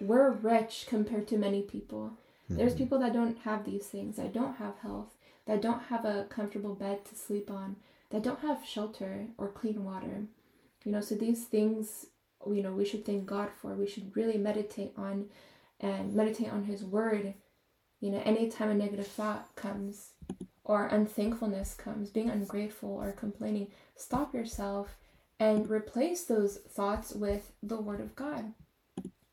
we're 0.00 0.30
rich 0.30 0.86
compared 0.88 1.28
to 1.28 1.38
many 1.38 1.62
people. 1.62 2.12
Mm-hmm. 2.44 2.56
There's 2.56 2.74
people 2.74 2.98
that 3.00 3.12
don't 3.12 3.38
have 3.40 3.64
these 3.64 3.86
things, 3.86 4.16
that 4.16 4.32
don't 4.32 4.56
have 4.56 4.78
health, 4.78 5.14
that 5.46 5.60
don't 5.60 5.82
have 5.84 6.04
a 6.06 6.26
comfortable 6.30 6.74
bed 6.74 7.04
to 7.06 7.14
sleep 7.14 7.50
on, 7.50 7.76
that 8.10 8.22
don't 8.22 8.40
have 8.40 8.66
shelter 8.66 9.26
or 9.36 9.48
clean 9.48 9.84
water. 9.84 10.24
You 10.84 10.92
know, 10.92 11.00
so 11.00 11.14
these 11.14 11.44
things, 11.44 12.06
you 12.46 12.62
know, 12.62 12.72
we 12.72 12.84
should 12.84 13.04
thank 13.04 13.26
God 13.26 13.50
for. 13.60 13.74
We 13.74 13.86
should 13.86 14.16
really 14.16 14.38
meditate 14.38 14.92
on 14.96 15.26
and 15.80 16.14
meditate 16.14 16.50
on 16.50 16.64
His 16.64 16.84
Word 16.84 17.34
you 18.04 18.10
know, 18.10 18.20
anytime 18.26 18.68
a 18.68 18.74
negative 18.74 19.06
thought 19.06 19.48
comes 19.56 20.10
or 20.64 20.86
unthankfulness 20.86 21.74
comes, 21.74 22.10
being 22.10 22.30
ungrateful 22.30 22.90
or 22.90 23.12
complaining, 23.12 23.68
stop 23.94 24.34
yourself 24.34 24.96
and 25.38 25.70
replace 25.70 26.24
those 26.24 26.56
thoughts 26.56 27.12
with 27.12 27.52
the 27.62 27.80
Word 27.80 28.00
of 28.00 28.16
God. 28.16 28.52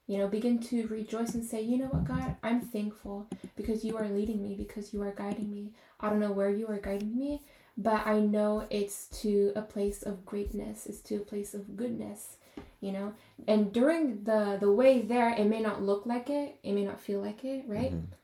You 0.07 0.17
know, 0.17 0.27
begin 0.27 0.59
to 0.63 0.87
rejoice 0.87 1.35
and 1.35 1.45
say, 1.45 1.61
you 1.61 1.77
know 1.77 1.85
what, 1.85 2.03
God, 2.03 2.35
I'm 2.43 2.59
thankful 2.59 3.29
because 3.55 3.85
you 3.85 3.97
are 3.97 4.09
leading 4.09 4.43
me, 4.43 4.55
because 4.55 4.93
you 4.93 5.01
are 5.03 5.13
guiding 5.13 5.49
me. 5.49 5.71
I 6.01 6.09
don't 6.09 6.19
know 6.19 6.33
where 6.33 6.49
you 6.49 6.67
are 6.67 6.79
guiding 6.79 7.17
me, 7.17 7.43
but 7.77 8.05
I 8.05 8.19
know 8.19 8.67
it's 8.69 9.05
to 9.21 9.53
a 9.55 9.61
place 9.61 10.03
of 10.03 10.25
greatness, 10.25 10.85
it's 10.85 10.99
to 11.01 11.17
a 11.17 11.19
place 11.19 11.53
of 11.53 11.77
goodness, 11.77 12.35
you 12.81 12.91
know. 12.91 13.13
And 13.47 13.71
during 13.71 14.25
the 14.25 14.57
the 14.59 14.71
way 14.71 15.01
there, 15.01 15.29
it 15.29 15.45
may 15.45 15.61
not 15.61 15.81
look 15.81 16.05
like 16.05 16.29
it, 16.29 16.57
it 16.61 16.73
may 16.73 16.83
not 16.83 16.99
feel 16.99 17.21
like 17.21 17.45
it, 17.45 17.63
right? 17.67 17.93
Mm-hmm 17.93 18.15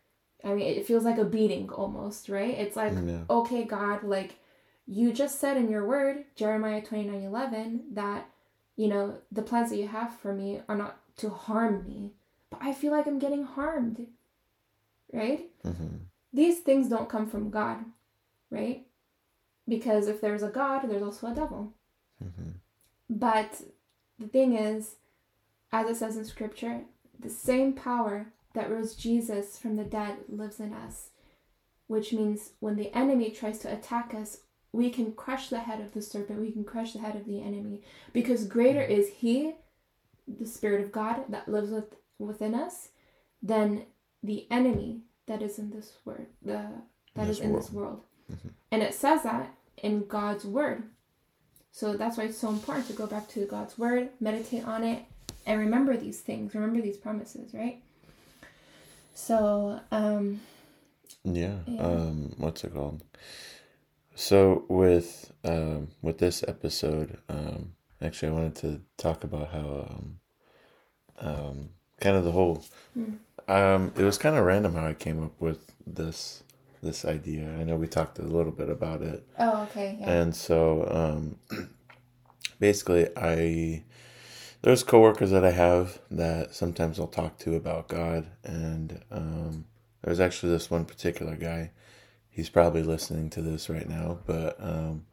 I 0.43 0.53
mean, 0.53 0.67
it 0.67 0.85
feels 0.85 1.03
like 1.03 1.17
a 1.17 1.25
beating 1.25 1.69
almost, 1.69 2.29
right? 2.29 2.53
It's 2.57 2.75
like, 2.75 2.93
Yeah. 2.93 3.23
okay, 3.29 3.63
God, 3.63 4.03
like 4.03 4.35
you 4.85 5.11
just 5.11 5.39
said 5.39 5.57
in 5.57 5.69
your 5.69 5.85
word, 5.85 6.25
Jeremiah 6.35 6.81
29 6.81 7.21
11, 7.21 7.93
that, 7.93 8.29
you 8.75 8.87
know, 8.87 9.17
the 9.31 9.41
plans 9.41 9.69
that 9.71 9.77
you 9.77 9.87
have 9.87 10.15
for 10.19 10.33
me 10.33 10.61
are 10.69 10.77
not 10.77 10.99
to 11.17 11.29
harm 11.29 11.85
me. 11.87 12.13
But 12.49 12.59
I 12.61 12.73
feel 12.73 12.91
like 12.91 13.07
I'm 13.07 13.19
getting 13.19 13.43
harmed, 13.43 14.07
right? 15.11 15.49
hmm 15.63 15.97
These 16.33 16.59
things 16.59 16.87
don't 16.87 17.09
come 17.09 17.27
from 17.27 17.49
God, 17.49 17.83
right? 18.49 18.85
Because 19.67 20.07
if 20.07 20.21
there's 20.21 20.43
a 20.43 20.49
God, 20.49 20.83
there's 20.87 21.03
also 21.03 21.27
a 21.27 21.35
devil. 21.35 21.73
hmm 22.21 22.51
But 23.09 23.61
the 24.19 24.27
thing 24.27 24.55
is, 24.55 24.95
as 25.71 25.89
it 25.89 25.95
says 25.97 26.15
in 26.15 26.25
scripture, 26.25 26.81
the 27.19 27.29
same 27.29 27.73
power 27.73 28.27
that 28.57 28.71
rose 28.71 28.95
Jesus 28.95 29.57
from 29.57 29.75
the 29.75 29.83
dead 29.83 30.17
lives 30.27 30.59
in 30.59 30.73
us, 30.73 31.09
which 31.85 32.11
means 32.11 32.51
when 32.59 32.75
the 32.75 32.91
enemy 32.97 33.29
tries 33.29 33.59
to 33.59 33.71
attack 33.71 34.13
us, 34.13 34.39
we 34.73 34.89
can 34.89 35.13
crush 35.13 35.49
the 35.49 35.59
head 35.59 35.79
of 35.79 35.93
the 35.93 36.01
serpent, 36.01 36.41
we 36.41 36.51
can 36.51 36.63
crush 36.63 36.93
the 36.93 36.99
head 36.99 37.15
of 37.15 37.25
the 37.25 37.39
enemy, 37.41 37.81
because 38.13 38.45
greater 38.45 38.81
is 38.81 39.09
he, 39.09 39.53
the 40.27 40.45
Spirit 40.45 40.81
of 40.81 40.91
God 40.91 41.23
that 41.29 41.47
lives 41.47 41.69
with, 41.69 41.95
within 42.19 42.55
us, 42.55 42.89
than 43.41 43.85
the 44.23 44.47
enemy 44.49 45.01
that 45.27 45.41
is 45.41 45.59
in 45.59 45.69
this 45.69 45.93
word, 46.03 46.27
the 46.41 46.65
that 47.15 47.27
This 47.27 47.37
is 47.37 47.43
in 47.43 47.53
this 47.53 47.71
world. 47.71 48.01
world. 48.29 48.39
Mhm. 48.43 48.49
And 48.71 48.83
it 48.83 48.93
says 48.93 49.23
that 49.23 49.53
in 49.77 50.05
God's 50.07 50.45
word. 50.45 50.83
So 51.71 51.95
that's 51.95 52.17
why 52.17 52.25
it's 52.25 52.37
so 52.37 52.49
important 52.49 52.87
to 52.87 52.93
go 52.93 53.07
back 53.07 53.27
to 53.29 53.45
God's 53.45 53.77
word, 53.77 54.09
meditate 54.19 54.65
on 54.65 54.83
it, 54.83 55.05
and 55.45 55.59
remember 55.59 55.95
these 55.95 56.21
things, 56.21 56.53
remember 56.55 56.81
these 56.81 56.97
promises, 56.97 57.53
right? 57.53 57.83
So, 59.17 59.79
um, 59.91 60.41
Yeah. 61.23 61.57
Yeah. 61.65 61.81
Um, 61.81 62.35
what's 62.37 62.63
it 62.63 62.71
called? 62.73 63.03
So 64.13 64.63
with 64.69 65.33
um 65.43 65.87
with 66.03 66.19
this 66.19 66.43
episode, 66.47 67.17
um, 67.27 67.73
actually, 67.99 68.29
I 68.29 68.31
wanted 68.33 68.55
to 68.57 68.81
talk 68.95 69.23
about 69.23 69.49
how 69.49 69.87
um, 69.89 70.19
um, 71.19 71.69
kind 71.99 72.15
of 72.15 72.23
the 72.25 72.31
whole 72.31 72.63
Hmm. 72.93 73.15
um, 73.47 73.91
it 73.97 74.03
was 74.03 74.19
kind 74.19 74.35
of 74.37 74.45
random 74.45 74.75
how 74.75 74.85
I 74.85 74.93
came 74.93 75.23
up 75.23 75.41
with 75.41 75.73
this 75.87 76.43
this 76.83 77.03
idea. 77.03 77.49
I 77.59 77.63
know 77.63 77.75
we 77.75 77.87
talked 77.87 78.19
a 78.19 78.23
little 78.23 78.51
bit 78.51 78.69
about 78.69 79.01
it, 79.01 79.27
oh, 79.39 79.63
okay, 79.63 79.97
yeah. 79.99 80.11
and 80.11 80.35
so 80.35 80.87
um, 80.91 81.39
basically, 82.59 83.09
I 83.17 83.83
there's 84.67 84.83
coworkers 84.83 85.31
that 85.31 85.45
I 85.45 85.51
have 85.51 85.97
that 86.11 86.53
sometimes 86.53 86.99
I'll 86.99 87.07
talk 87.07 87.37
to 87.39 87.55
about 87.55 87.87
God, 87.87 88.27
and 88.43 89.01
um, 89.09 89.63
there's 90.01 90.19
actually 90.19 90.51
this 90.51 90.69
one 90.69 90.83
particular 90.83 91.37
guy. 91.37 91.71
He's 92.29 92.49
probably 92.49 92.83
listening 92.83 93.29
to 93.29 93.41
this 93.41 93.69
right 93.69 93.87
now, 93.87 94.19
but 94.25 94.57
um, 94.59 95.05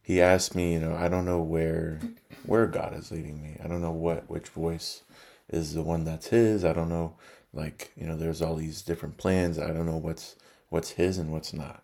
he 0.00 0.22
asked 0.22 0.54
me, 0.54 0.74
you 0.74 0.78
know, 0.78 0.94
I 0.94 1.08
don't 1.08 1.24
know 1.24 1.42
where 1.42 1.98
where 2.46 2.68
God 2.68 2.96
is 2.96 3.10
leading 3.10 3.42
me. 3.42 3.56
I 3.60 3.66
don't 3.66 3.82
know 3.82 3.90
what 3.90 4.30
which 4.30 4.48
voice 4.50 5.02
is 5.48 5.74
the 5.74 5.82
one 5.82 6.04
that's 6.04 6.28
his. 6.28 6.64
I 6.64 6.72
don't 6.72 6.88
know, 6.88 7.16
like 7.52 7.90
you 7.96 8.06
know, 8.06 8.16
there's 8.16 8.40
all 8.40 8.54
these 8.54 8.80
different 8.80 9.16
plans. 9.16 9.58
I 9.58 9.72
don't 9.72 9.86
know 9.86 9.96
what's 9.96 10.36
what's 10.68 10.90
his 10.90 11.18
and 11.18 11.32
what's 11.32 11.52
not. 11.52 11.82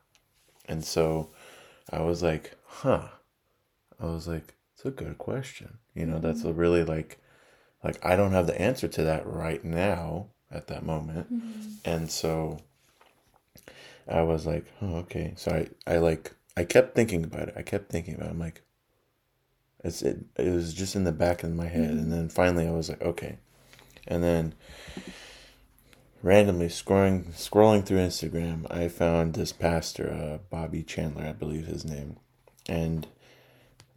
And 0.69 0.85
so 0.85 1.31
I 1.91 2.03
was 2.03 2.23
like, 2.23 2.55
huh. 2.67 3.09
I 3.99 4.05
was 4.05 4.29
like, 4.29 4.55
it's 4.77 4.85
a 4.85 4.93
good 4.93 5.19
question. 5.19 5.79
You 5.97 6.07
know, 6.07 6.19
that's 6.19 6.45
a 6.45 6.53
really 6.53 6.85
like 6.85 7.19
like 7.83 8.05
I 8.05 8.17
don't 8.17 8.33
have 8.33 8.47
the 8.47 8.61
answer 8.61 8.89
to 8.89 9.05
that 9.05 9.27
right 9.27 9.65
now 9.65 10.29
at 10.51 10.67
that 10.69 10.85
moment. 10.85 11.33
Mhm. 11.33 11.77
And 11.85 12.11
so 12.11 12.59
I 14.09 14.23
was 14.23 14.47
like, 14.47 14.67
oh, 14.83 14.97
okay. 14.97 15.35
So 15.37 15.53
I, 15.53 15.93
I 15.93 15.99
like 15.99 16.35
I 16.57 16.65
kept 16.65 16.95
thinking 16.95 17.25
about 17.25 17.49
it. 17.49 17.55
I 17.57 17.63
kept 17.63 17.91
thinking 17.91 18.15
about 18.15 18.29
it. 18.29 18.33
I'm 18.33 18.39
like 18.39 18.63
it's 19.85 20.03
it, 20.03 20.25
it 20.37 20.51
was 20.51 20.75
just 20.75 20.97
in 20.97 21.05
the 21.05 21.13
back 21.13 21.43
of 21.43 21.53
my 21.55 21.67
head 21.69 21.91
and 21.91 22.13
then 22.13 22.29
finally 22.29 22.67
I 22.67 22.73
was 22.73 22.89
like, 22.89 23.03
okay. 23.03 23.39
And 24.07 24.23
then 24.23 24.55
randomly 26.23 26.69
scrolling 26.69 27.27
scrolling 27.33 27.85
through 27.85 27.99
Instagram, 27.99 28.67
I 28.71 28.89
found 28.89 29.35
this 29.35 29.53
pastor, 29.53 30.11
uh, 30.11 30.39
Bobby 30.51 30.83
Chandler, 30.83 31.25
I 31.27 31.33
believe 31.33 31.67
his 31.67 31.85
name. 31.85 32.17
And 32.69 33.07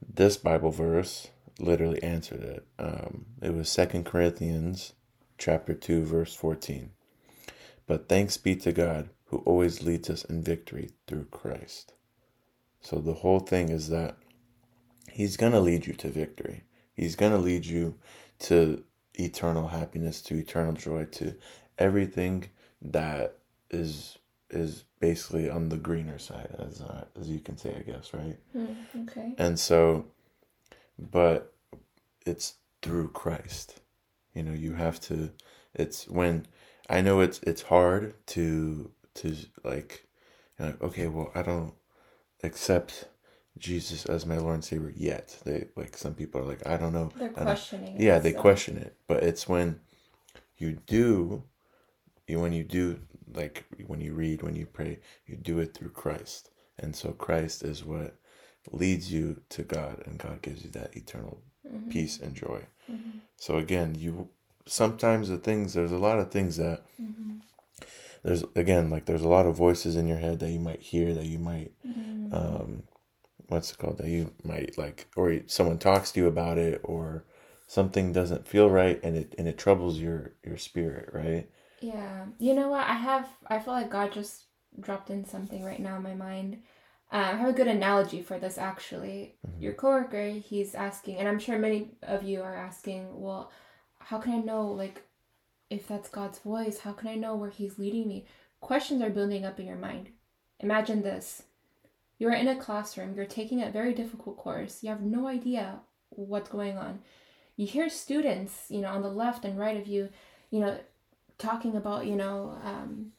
this 0.08 0.38
Bible 0.38 0.72
verse 0.72 1.30
literally 1.60 2.02
answered 2.04 2.44
it. 2.44 2.66
Um, 2.78 3.26
it 3.42 3.54
was 3.54 3.70
Second 3.70 4.06
Corinthians 4.06 4.94
chapter 5.38 5.74
2 5.74 6.04
verse 6.04 6.34
14. 6.34 6.92
But 7.88 8.08
thanks 8.08 8.38
be 8.38 8.56
to 8.58 8.72
God 8.72 9.10
who 9.26 9.38
always 9.40 9.84
leads 9.84 10.10
us 10.10 10.24
in 10.26 10.44
victory 10.44 10.90
through 11.08 11.26
Christ. 11.26 11.94
So 12.82 13.00
the 13.00 13.14
whole 13.14 13.40
thing 13.40 13.70
is 13.70 13.90
that 13.90 14.18
he's 15.12 15.38
going 15.38 15.52
to 15.52 15.60
lead 15.60 15.86
you 15.86 15.94
to 15.94 16.10
victory. 16.10 16.64
He's 16.94 17.16
going 17.16 17.32
to 17.32 17.38
lead 17.38 17.66
you 17.66 17.96
to 18.40 18.84
eternal 19.16 19.68
happiness, 19.68 20.22
to 20.24 20.36
eternal 20.36 20.74
joy, 20.74 21.06
to 21.06 21.36
everything 21.78 22.50
that 22.82 23.36
is 23.70 24.18
is 24.50 24.84
basically 25.00 25.48
on 25.48 25.70
the 25.70 25.78
greener 25.78 26.18
side 26.18 26.56
as 26.58 26.82
uh, 26.82 27.06
as 27.20 27.30
you 27.30 27.40
can 27.40 27.58
say, 27.58 27.76
I 27.78 27.92
guess, 27.92 28.14
right? 28.14 28.38
Hmm, 28.54 29.02
okay. 29.04 29.36
And 29.38 29.60
so, 29.60 30.06
but 31.00 31.54
it's 32.26 32.56
through 32.82 33.10
Christ. 33.10 33.82
You 34.34 34.44
know, 34.44 34.54
you 34.54 34.74
have 34.74 35.00
to. 35.02 35.32
It's 35.74 36.08
when 36.08 36.46
I 36.90 37.02
know 37.02 37.22
it's 37.22 37.40
it's 37.44 37.62
hard 37.64 38.14
to 38.28 38.92
to 39.16 39.36
like, 39.64 40.08
you 40.60 40.66
know, 40.66 40.76
okay, 40.82 41.08
well, 41.08 41.32
I 41.36 41.42
don't 41.42 41.74
accept 42.44 43.06
Jesus 43.58 44.06
as 44.06 44.26
my 44.26 44.38
Lord 44.38 44.56
and 44.56 44.64
Savior 44.64 44.94
yet. 44.96 45.38
They 45.46 45.68
like 45.76 45.98
some 45.98 46.14
people 46.14 46.42
are 46.42 46.46
like, 46.46 46.66
I 46.68 46.78
don't 46.78 46.94
know. 46.94 47.12
They're 47.16 47.30
questioning. 47.30 47.96
it, 47.96 48.02
yeah, 48.02 48.20
they 48.20 48.34
so- 48.34 48.40
question 48.40 48.78
it, 48.78 48.96
but 49.08 49.24
it's 49.24 49.48
when 49.48 49.80
you 50.58 50.78
do, 50.86 51.44
you 52.28 52.40
when 52.40 52.54
you 52.54 52.64
do 52.64 53.00
like 53.34 53.66
when 53.88 54.02
you 54.02 54.14
read, 54.14 54.42
when 54.42 54.56
you 54.56 54.66
pray, 54.66 55.00
you 55.26 55.36
do 55.36 55.60
it 55.60 55.74
through 55.74 55.90
Christ, 55.90 56.52
and 56.78 56.96
so 56.96 57.12
Christ 57.12 57.64
is 57.64 57.84
what 57.84 58.16
leads 58.72 59.12
you 59.12 59.42
to 59.50 59.64
God, 59.64 60.04
and 60.06 60.18
God 60.18 60.42
gives 60.42 60.64
you 60.64 60.70
that 60.72 60.96
eternal 60.96 61.42
Mhm. 61.66 61.90
peace 61.90 62.20
and 62.20 62.36
joy. 62.36 62.68
Mhm. 62.90 63.22
So 63.38 63.58
again, 63.58 63.96
you 63.96 64.30
sometimes 64.66 65.30
the 65.30 65.38
things 65.38 65.74
there's 65.74 65.92
a 65.92 65.98
lot 65.98 66.20
of 66.20 66.30
things 66.32 66.58
that 66.58 66.84
Mhm. 67.02 67.42
there's 68.24 68.44
again 68.56 68.90
like 68.92 69.06
there's 69.06 69.24
a 69.24 69.28
lot 69.28 69.48
of 69.48 69.56
voices 69.56 69.96
in 69.96 70.06
your 70.08 70.18
head 70.20 70.38
that 70.40 70.52
you 70.52 70.60
might 70.60 70.82
hear 70.82 71.14
that 71.16 71.26
you 71.26 71.40
might 71.40 71.72
Mhm. 71.84 72.32
um 72.34 72.84
what's 73.48 73.72
it 73.72 73.80
called 73.80 73.98
that 73.98 74.10
you 74.10 74.32
might 74.44 74.78
like 74.78 75.08
or 75.16 75.40
someone 75.48 75.80
talks 75.80 76.12
to 76.12 76.20
you 76.20 76.28
about 76.28 76.60
it 76.60 76.80
or 76.84 77.24
something 77.66 78.14
doesn't 78.14 78.48
feel 78.48 78.70
right 78.70 79.00
and 79.02 79.18
it 79.18 79.34
and 79.40 79.48
it 79.48 79.58
troubles 79.58 79.98
your 79.98 80.34
your 80.44 80.58
spirit 80.58 81.10
right 81.14 81.50
Yeah. 81.82 82.26
You 82.40 82.54
know 82.56 82.68
what? 82.70 82.86
I 82.86 82.94
have, 82.94 83.30
I 83.48 83.60
feel 83.60 83.74
like 83.74 83.90
God 83.90 84.12
just 84.12 84.44
dropped 84.82 85.10
in 85.10 85.24
something 85.26 85.64
right 85.64 85.80
now 85.80 85.96
in 85.96 86.04
my 86.04 86.14
mind. 86.14 86.62
Uh, 87.12 87.32
I 87.34 87.36
have 87.36 87.50
a 87.50 87.54
good 87.54 87.68
analogy 87.68 88.22
for 88.22 88.38
this 88.40 88.58
actually. 88.58 89.36
Mhm. 89.46 89.62
Your 89.62 89.74
coworker, 89.74 90.30
he's 90.30 90.76
asking, 90.76 91.18
and 91.18 91.28
I'm 91.28 91.40
sure 91.40 91.58
many 91.58 91.92
of 92.04 92.24
you 92.24 92.42
are 92.44 92.56
asking, 92.56 93.20
well, 93.20 93.52
how 94.00 94.20
can 94.20 94.34
I 94.34 94.38
know, 94.38 94.68
like, 94.68 95.04
if 95.70 95.88
that's 95.88 96.10
God's 96.10 96.40
voice? 96.40 96.80
How 96.80 96.94
can 96.94 97.08
I 97.08 97.16
know 97.16 97.36
where 97.36 97.50
he's 97.50 97.80
leading 97.80 98.08
me? 98.08 98.26
Questions 98.62 99.02
are 99.02 99.10
building 99.10 99.46
up 99.46 99.60
in 99.60 99.66
your 99.68 99.78
mind. 99.78 100.10
Imagine 100.60 101.02
this. 101.02 101.44
You're 102.18 102.34
in 102.34 102.48
a 102.48 102.56
classroom, 102.56 103.16
you're 103.16 103.26
taking 103.26 103.62
a 103.62 103.72
very 103.72 103.94
difficult 103.94 104.38
course, 104.38 104.84
you 104.84 104.90
have 104.90 105.02
no 105.02 105.28
idea 105.28 105.80
what's 106.10 106.50
going 106.50 106.78
on. 106.78 107.02
You 107.56 107.66
hear 107.66 107.90
students, 107.90 108.66
you 108.70 108.82
know, 108.82 108.90
on 108.90 109.02
the 109.02 109.10
left 109.10 109.46
and 109.46 109.58
right 109.58 109.78
of 109.78 109.88
you, 109.88 110.10
you 110.52 110.60
know, 110.60 110.80
talking 111.38 111.76
about 111.76 112.06
you 112.06 112.16
know 112.16 112.58
um, 112.64 113.14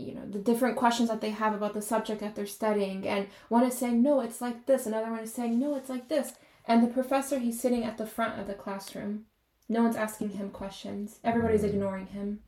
you 0.00 0.14
know 0.14 0.26
the 0.26 0.38
different 0.38 0.76
questions 0.76 1.08
that 1.08 1.20
they 1.20 1.30
have 1.30 1.54
about 1.54 1.74
the 1.74 1.82
subject 1.82 2.20
that 2.20 2.34
they're 2.34 2.46
studying. 2.46 3.06
And 3.06 3.28
one 3.48 3.64
is 3.64 3.76
saying 3.76 4.02
no 4.02 4.20
it's 4.20 4.40
like 4.40 4.66
this. 4.66 4.86
Another 4.86 5.10
one 5.10 5.20
is 5.20 5.32
saying 5.32 5.58
no 5.58 5.76
it's 5.76 5.90
like 5.90 6.08
this. 6.08 6.34
And 6.66 6.82
the 6.82 6.92
professor 6.92 7.38
he's 7.38 7.60
sitting 7.60 7.84
at 7.84 7.98
the 7.98 8.06
front 8.06 8.38
of 8.38 8.46
the 8.46 8.54
classroom. 8.54 9.26
No 9.68 9.82
one's 9.82 9.96
asking 9.96 10.30
him 10.30 10.50
questions. 10.50 11.20
Everybody's 11.22 11.62
mm. 11.62 11.70
ignoring 11.70 12.06
him. 12.06 12.40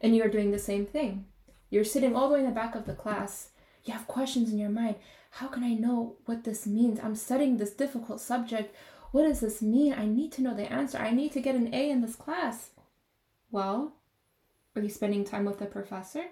And 0.00 0.16
you're 0.16 0.28
doing 0.28 0.50
the 0.50 0.58
same 0.58 0.86
thing. 0.86 1.26
You're 1.70 1.84
sitting 1.84 2.14
all 2.14 2.28
the 2.28 2.34
way 2.34 2.40
in 2.40 2.46
the 2.46 2.52
back 2.52 2.74
of 2.74 2.86
the 2.86 2.94
class. 2.94 3.50
You 3.84 3.92
have 3.92 4.06
questions 4.06 4.50
in 4.50 4.58
your 4.58 4.70
mind. 4.70 4.96
How 5.30 5.48
can 5.48 5.64
i 5.64 5.74
know 5.74 6.16
what 6.26 6.44
this 6.44 6.66
means? 6.66 7.00
I'm 7.00 7.16
studying 7.16 7.56
this 7.56 7.72
difficult 7.72 8.20
subject. 8.20 8.74
What 9.12 9.22
does 9.22 9.40
this 9.40 9.62
mean? 9.62 9.92
I 9.92 10.06
need 10.06 10.32
to 10.32 10.42
know 10.42 10.54
the 10.54 10.72
answer. 10.72 10.98
I 10.98 11.10
need 11.10 11.32
to 11.32 11.40
get 11.40 11.54
an 11.54 11.72
a 11.74 11.90
in 11.90 12.00
this 12.00 12.16
class. 12.16 12.70
Well 13.50 13.94
are 14.76 14.82
you 14.82 14.88
spending 14.88 15.24
time 15.24 15.44
with 15.44 15.58
the 15.58 15.66
professor? 15.66 16.24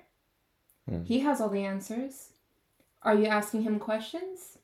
Hmm. 0.89 1.05
He 1.05 1.21
has 1.21 1.41
all 1.41 1.49
the 1.49 1.65
answers. 1.65 2.31
Are 3.03 3.15
you 3.15 3.27
asking 3.27 3.63
him 3.63 3.79
questions? 3.79 4.59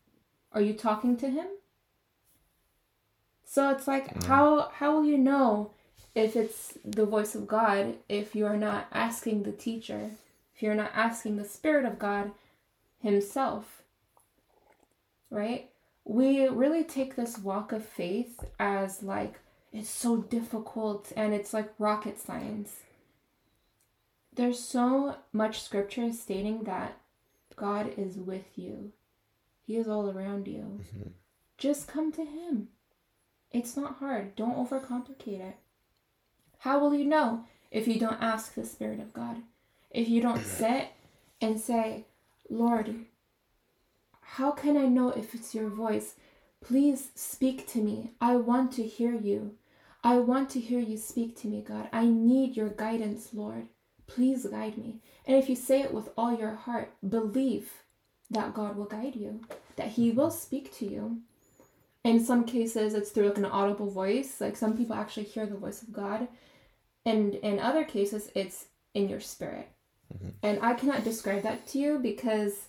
Are 0.52 0.60
you 0.60 0.72
talking 0.72 1.16
to 1.18 1.28
him? 1.28 1.46
So 3.44 3.70
it's 3.70 3.88
like 3.88 4.06
Yeah. 4.06 4.26
how 4.26 4.68
how 4.74 4.94
will 4.94 5.04
you 5.04 5.18
know 5.18 5.70
if 6.14 6.36
it's 6.36 6.78
the 6.84 7.06
voice 7.06 7.34
of 7.34 7.46
God 7.46 7.96
if 8.08 8.34
you 8.34 8.46
are 8.46 8.56
not 8.56 8.86
asking 8.92 9.42
the 9.42 9.52
teacher, 9.52 10.10
if 10.54 10.62
you're 10.62 10.74
not 10.74 10.90
asking 10.94 11.36
the 11.36 11.44
Spirit 11.44 11.84
of 11.84 11.98
God 11.98 12.32
Himself, 13.00 13.82
right? 15.30 15.70
We 16.04 16.48
really 16.48 16.84
take 16.84 17.16
this 17.16 17.38
walk 17.38 17.72
of 17.72 17.84
faith 17.84 18.44
as 18.58 19.02
like 19.02 19.40
it's 19.72 19.90
so 19.90 20.16
difficult 20.16 21.12
and 21.16 21.34
it's 21.34 21.52
like 21.52 21.72
rocket 21.78 22.18
science. 22.18 22.80
There's 24.38 24.60
so 24.60 25.16
much 25.32 25.62
scripture 25.62 26.12
stating 26.12 26.62
that 26.62 26.96
God 27.56 27.92
is 27.96 28.16
with 28.16 28.56
you, 28.56 28.92
He 29.66 29.76
is 29.76 29.88
all 29.88 30.08
around 30.08 30.46
you. 30.46 30.78
Mm-hmm. 30.80 31.08
Just 31.56 31.88
come 31.88 32.12
to 32.12 32.24
Him. 32.24 32.68
It's 33.50 33.76
not 33.76 33.96
hard. 33.96 34.36
Don't 34.36 34.54
overcomplicate 34.54 35.40
it. 35.40 35.56
How 36.58 36.78
will 36.78 36.94
you 36.94 37.04
know 37.04 37.46
if 37.72 37.88
you 37.88 37.98
don't 37.98 38.22
ask 38.22 38.54
the 38.54 38.64
Spirit 38.64 39.00
of 39.00 39.12
God? 39.12 39.38
If 39.90 40.08
you 40.08 40.22
don't 40.22 40.44
sit 40.60 40.86
and 41.40 41.58
say, 41.58 42.04
Lord, 42.48 42.94
how 44.20 44.52
can 44.52 44.76
I 44.76 44.86
know 44.86 45.08
if 45.10 45.34
it's 45.34 45.52
your 45.52 45.68
voice? 45.68 46.14
Please 46.60 47.10
speak 47.16 47.66
to 47.72 47.80
me. 47.80 48.12
I 48.20 48.36
want 48.36 48.70
to 48.74 48.84
hear 48.84 49.16
you. 49.16 49.56
I 50.04 50.18
want 50.18 50.48
to 50.50 50.60
hear 50.60 50.78
you 50.78 50.96
speak 50.96 51.36
to 51.40 51.48
me, 51.48 51.60
God. 51.60 51.88
I 51.92 52.06
need 52.06 52.56
your 52.56 52.68
guidance, 52.68 53.30
Lord. 53.34 53.66
Please 54.08 54.46
guide 54.46 54.76
me. 54.76 54.96
And 55.26 55.36
if 55.36 55.48
you 55.48 55.54
say 55.54 55.82
it 55.82 55.94
with 55.94 56.08
all 56.16 56.36
your 56.36 56.54
heart, 56.54 56.92
believe 57.08 57.70
that 58.30 58.54
God 58.54 58.76
will 58.76 58.86
guide 58.86 59.14
you, 59.14 59.42
that 59.76 59.88
He 59.88 60.10
will 60.10 60.30
speak 60.30 60.74
to 60.78 60.86
you. 60.86 61.20
In 62.04 62.24
some 62.24 62.44
cases, 62.44 62.94
it's 62.94 63.10
through 63.10 63.28
like 63.28 63.38
an 63.38 63.44
audible 63.44 63.90
voice. 63.90 64.40
Like 64.40 64.56
some 64.56 64.76
people 64.76 64.96
actually 64.96 65.24
hear 65.24 65.46
the 65.46 65.56
voice 65.56 65.82
of 65.82 65.92
God. 65.92 66.26
And 67.04 67.34
in 67.36 67.60
other 67.60 67.84
cases, 67.84 68.30
it's 68.34 68.66
in 68.94 69.08
your 69.08 69.20
spirit. 69.20 69.68
Mm-hmm. 70.12 70.28
And 70.42 70.58
I 70.62 70.74
cannot 70.74 71.04
describe 71.04 71.42
that 71.42 71.66
to 71.68 71.78
you 71.78 71.98
because 71.98 72.68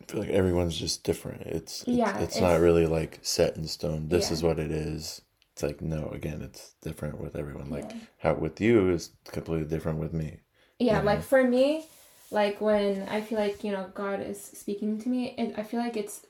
I 0.00 0.12
feel 0.12 0.20
like 0.20 0.30
everyone's 0.30 0.76
just 0.76 1.02
different. 1.02 1.42
It's, 1.42 1.80
it's 1.82 1.88
yeah, 1.88 2.18
it's, 2.18 2.36
it's, 2.36 2.40
not 2.40 2.60
really 2.60 2.86
like 2.86 3.18
set 3.22 3.56
in 3.56 3.66
stone. 3.66 4.08
This 4.08 4.28
yeah. 4.28 4.34
is 4.34 4.42
what 4.42 4.58
it 4.58 4.70
is. 4.70 5.22
It's 5.52 5.62
like 5.62 5.80
no, 5.80 6.08
again, 6.08 6.42
it's 6.42 6.74
different 6.82 7.20
with 7.20 7.36
everyone. 7.36 7.70
Like 7.70 7.90
yeah. 7.90 7.96
how 8.18 8.34
with 8.34 8.60
you 8.60 8.90
is 8.90 9.12
completely 9.26 9.66
different 9.66 9.98
with 9.98 10.12
me. 10.12 10.40
Yeah, 10.84 11.00
like 11.00 11.22
for 11.22 11.42
me, 11.42 11.86
like 12.30 12.60
when 12.60 13.08
I 13.08 13.22
feel 13.22 13.38
like 13.38 13.64
you 13.64 13.72
know 13.72 13.90
God 13.94 14.20
is 14.20 14.42
speaking 14.42 15.00
to 15.00 15.08
me, 15.08 15.34
it, 15.38 15.54
I 15.56 15.62
feel 15.62 15.80
like 15.80 15.96
it's 15.96 16.26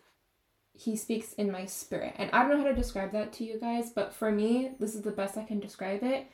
He 0.73 0.95
speaks 0.95 1.33
in 1.33 1.51
my 1.51 1.67
spirit, 1.67 2.15
and 2.19 2.31
I 2.33 2.43
don't 2.43 2.59
know 2.59 2.65
how 2.65 2.71
to 2.71 2.75
describe 2.75 3.11
that 3.13 3.33
to 3.35 3.45
you 3.45 3.59
guys, 3.59 3.91
but 3.91 4.15
for 4.15 4.31
me, 4.31 4.71
this 4.79 4.95
is 4.95 5.03
the 5.03 5.11
best 5.11 5.37
I 5.37 5.43
can 5.43 5.59
describe 5.59 6.05
it. 6.05 6.29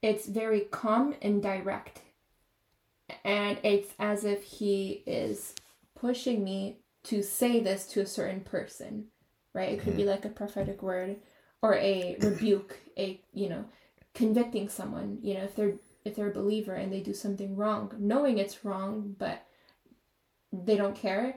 It's 0.00 0.26
very 0.26 0.60
calm 0.60 1.14
and 1.20 1.42
direct, 1.42 2.00
and 3.22 3.58
it's 3.62 3.92
as 3.98 4.24
if 4.24 4.42
He 4.44 5.02
is 5.06 5.54
pushing 5.94 6.42
me 6.42 6.78
to 7.04 7.22
say 7.22 7.60
this 7.60 7.86
to 7.88 8.00
a 8.00 8.06
certain 8.06 8.40
person, 8.40 9.08
right? 9.52 9.72
It 9.72 9.80
could 9.80 9.94
be 9.94 10.02
mm-hmm. 10.02 10.10
like 10.12 10.24
a 10.24 10.30
prophetic 10.30 10.82
word 10.82 11.16
or 11.60 11.74
a 11.74 12.16
rebuke, 12.18 12.78
a 12.96 13.20
you 13.34 13.50
know, 13.50 13.66
convicting 14.14 14.70
someone, 14.70 15.18
you 15.20 15.34
know, 15.34 15.44
if 15.44 15.54
they're 15.54 15.74
if 16.04 16.16
they're 16.16 16.30
a 16.30 16.34
believer 16.34 16.74
and 16.74 16.92
they 16.92 17.00
do 17.00 17.14
something 17.14 17.56
wrong, 17.56 17.92
knowing 17.98 18.38
it's 18.38 18.64
wrong, 18.64 19.14
but 19.18 19.46
they 20.52 20.76
don't 20.76 20.96
care, 20.96 21.36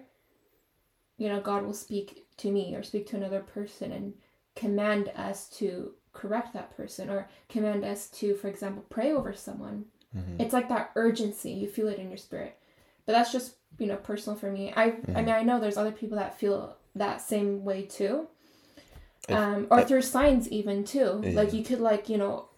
you 1.18 1.30
know, 1.30 1.40
God 1.40 1.64
will 1.64 1.74
speak 1.74 2.26
to 2.38 2.52
me 2.52 2.76
or 2.76 2.84
speak 2.84 3.08
to 3.08 3.16
another 3.16 3.42
person 3.42 3.92
and 3.92 4.14
command 4.56 5.12
us 5.16 5.48
to 5.50 5.94
correct 6.14 6.54
that 6.54 6.76
person 6.76 7.10
or 7.10 7.30
command 7.50 7.86
us 7.86 8.10
to, 8.10 8.36
for 8.36 8.48
example, 8.48 8.86
pray 8.90 9.12
over 9.12 9.34
someone. 9.34 9.86
Mm-hmm. 10.16 10.42
It's 10.42 10.54
like 10.54 10.70
that 10.70 10.92
urgency. 10.96 11.52
You 11.52 11.68
feel 11.68 11.88
it 11.88 12.00
in 12.00 12.10
your 12.10 12.18
spirit. 12.18 12.58
But 13.06 13.14
that's 13.14 13.32
just 13.32 13.56
you 13.78 13.88
know 13.88 13.98
personal 13.98 14.38
for 14.38 14.52
me. 14.52 14.74
I 14.76 14.92
mm-hmm. 14.92 15.16
I 15.16 15.22
mean 15.22 15.36
I 15.36 15.44
know 15.44 15.60
there's 15.60 15.78
other 15.78 15.92
people 15.92 16.18
that 16.18 16.40
feel 16.40 16.76
that 16.96 17.22
same 17.22 17.64
way 17.64 17.84
too. 17.84 18.28
Um, 19.28 19.68
or 19.72 19.80
I, 19.80 19.84
through 19.84 20.04
signs 20.04 20.50
even 20.50 20.84
too. 20.84 21.22
Yeah. 21.24 21.32
Like 21.32 21.54
you 21.54 21.64
could 21.64 21.80
like 21.80 22.10
you 22.10 22.18
know 22.18 22.50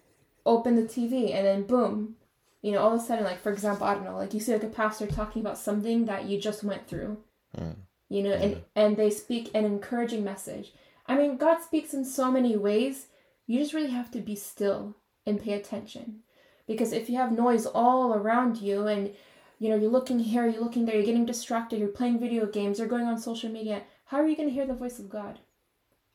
open 0.46 0.76
the 0.76 0.82
TV 0.82 1.34
and 1.34 1.46
then 1.46 1.62
boom, 1.64 2.16
you 2.62 2.72
know 2.72 2.80
all 2.80 2.94
of 2.94 3.00
a 3.00 3.04
sudden 3.04 3.24
like 3.24 3.40
for 3.40 3.52
example 3.52 3.86
I 3.86 3.94
don't 3.94 4.04
know 4.04 4.16
like 4.16 4.34
you 4.34 4.40
see 4.40 4.52
like 4.52 4.62
a 4.62 4.68
pastor 4.68 5.06
talking 5.06 5.42
about 5.42 5.58
something 5.58 6.06
that 6.06 6.24
you 6.24 6.40
just 6.40 6.64
went 6.64 6.88
through. 6.88 7.18
Mm. 7.56 7.76
You 8.08 8.22
know, 8.22 8.32
and 8.32 8.62
and 8.74 8.96
they 8.96 9.10
speak 9.10 9.50
an 9.54 9.64
encouraging 9.64 10.24
message. 10.24 10.72
I 11.06 11.16
mean, 11.16 11.36
God 11.36 11.62
speaks 11.62 11.94
in 11.94 12.04
so 12.04 12.30
many 12.30 12.56
ways. 12.56 13.06
You 13.46 13.58
just 13.58 13.74
really 13.74 13.90
have 13.90 14.10
to 14.12 14.20
be 14.20 14.34
still 14.34 14.96
and 15.26 15.42
pay 15.42 15.52
attention. 15.52 16.20
Because 16.66 16.92
if 16.92 17.08
you 17.08 17.16
have 17.16 17.32
noise 17.32 17.64
all 17.64 18.14
around 18.14 18.58
you 18.58 18.86
and 18.86 19.14
you 19.58 19.68
know, 19.68 19.76
you're 19.76 19.90
looking 19.90 20.20
here, 20.20 20.46
you're 20.46 20.62
looking 20.62 20.84
there, 20.84 20.94
you're 20.94 21.04
getting 21.04 21.26
distracted, 21.26 21.80
you're 21.80 21.88
playing 21.88 22.20
video 22.20 22.46
games, 22.46 22.78
you're 22.78 22.88
going 22.88 23.06
on 23.06 23.18
social 23.18 23.50
media. 23.50 23.82
How 24.04 24.18
are 24.18 24.26
you 24.26 24.36
going 24.36 24.48
to 24.48 24.54
hear 24.54 24.66
the 24.66 24.74
voice 24.74 24.98
of 24.98 25.08
God? 25.08 25.40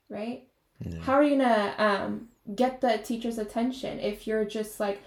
Right? 0.09 0.47
How 1.01 1.13
are 1.13 1.23
you 1.23 1.37
going 1.37 1.49
to 1.49 1.83
um, 1.83 2.27
get 2.55 2.81
the 2.81 2.99
teacher's 3.03 3.37
attention 3.37 3.99
if 3.99 4.27
you're 4.27 4.45
just 4.45 4.79
like, 4.79 5.01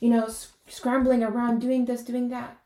you 0.00 0.10
know, 0.10 0.28
sc- 0.28 0.54
scrambling 0.68 1.22
around 1.22 1.60
doing 1.60 1.84
this, 1.84 2.02
doing 2.02 2.28
that? 2.30 2.58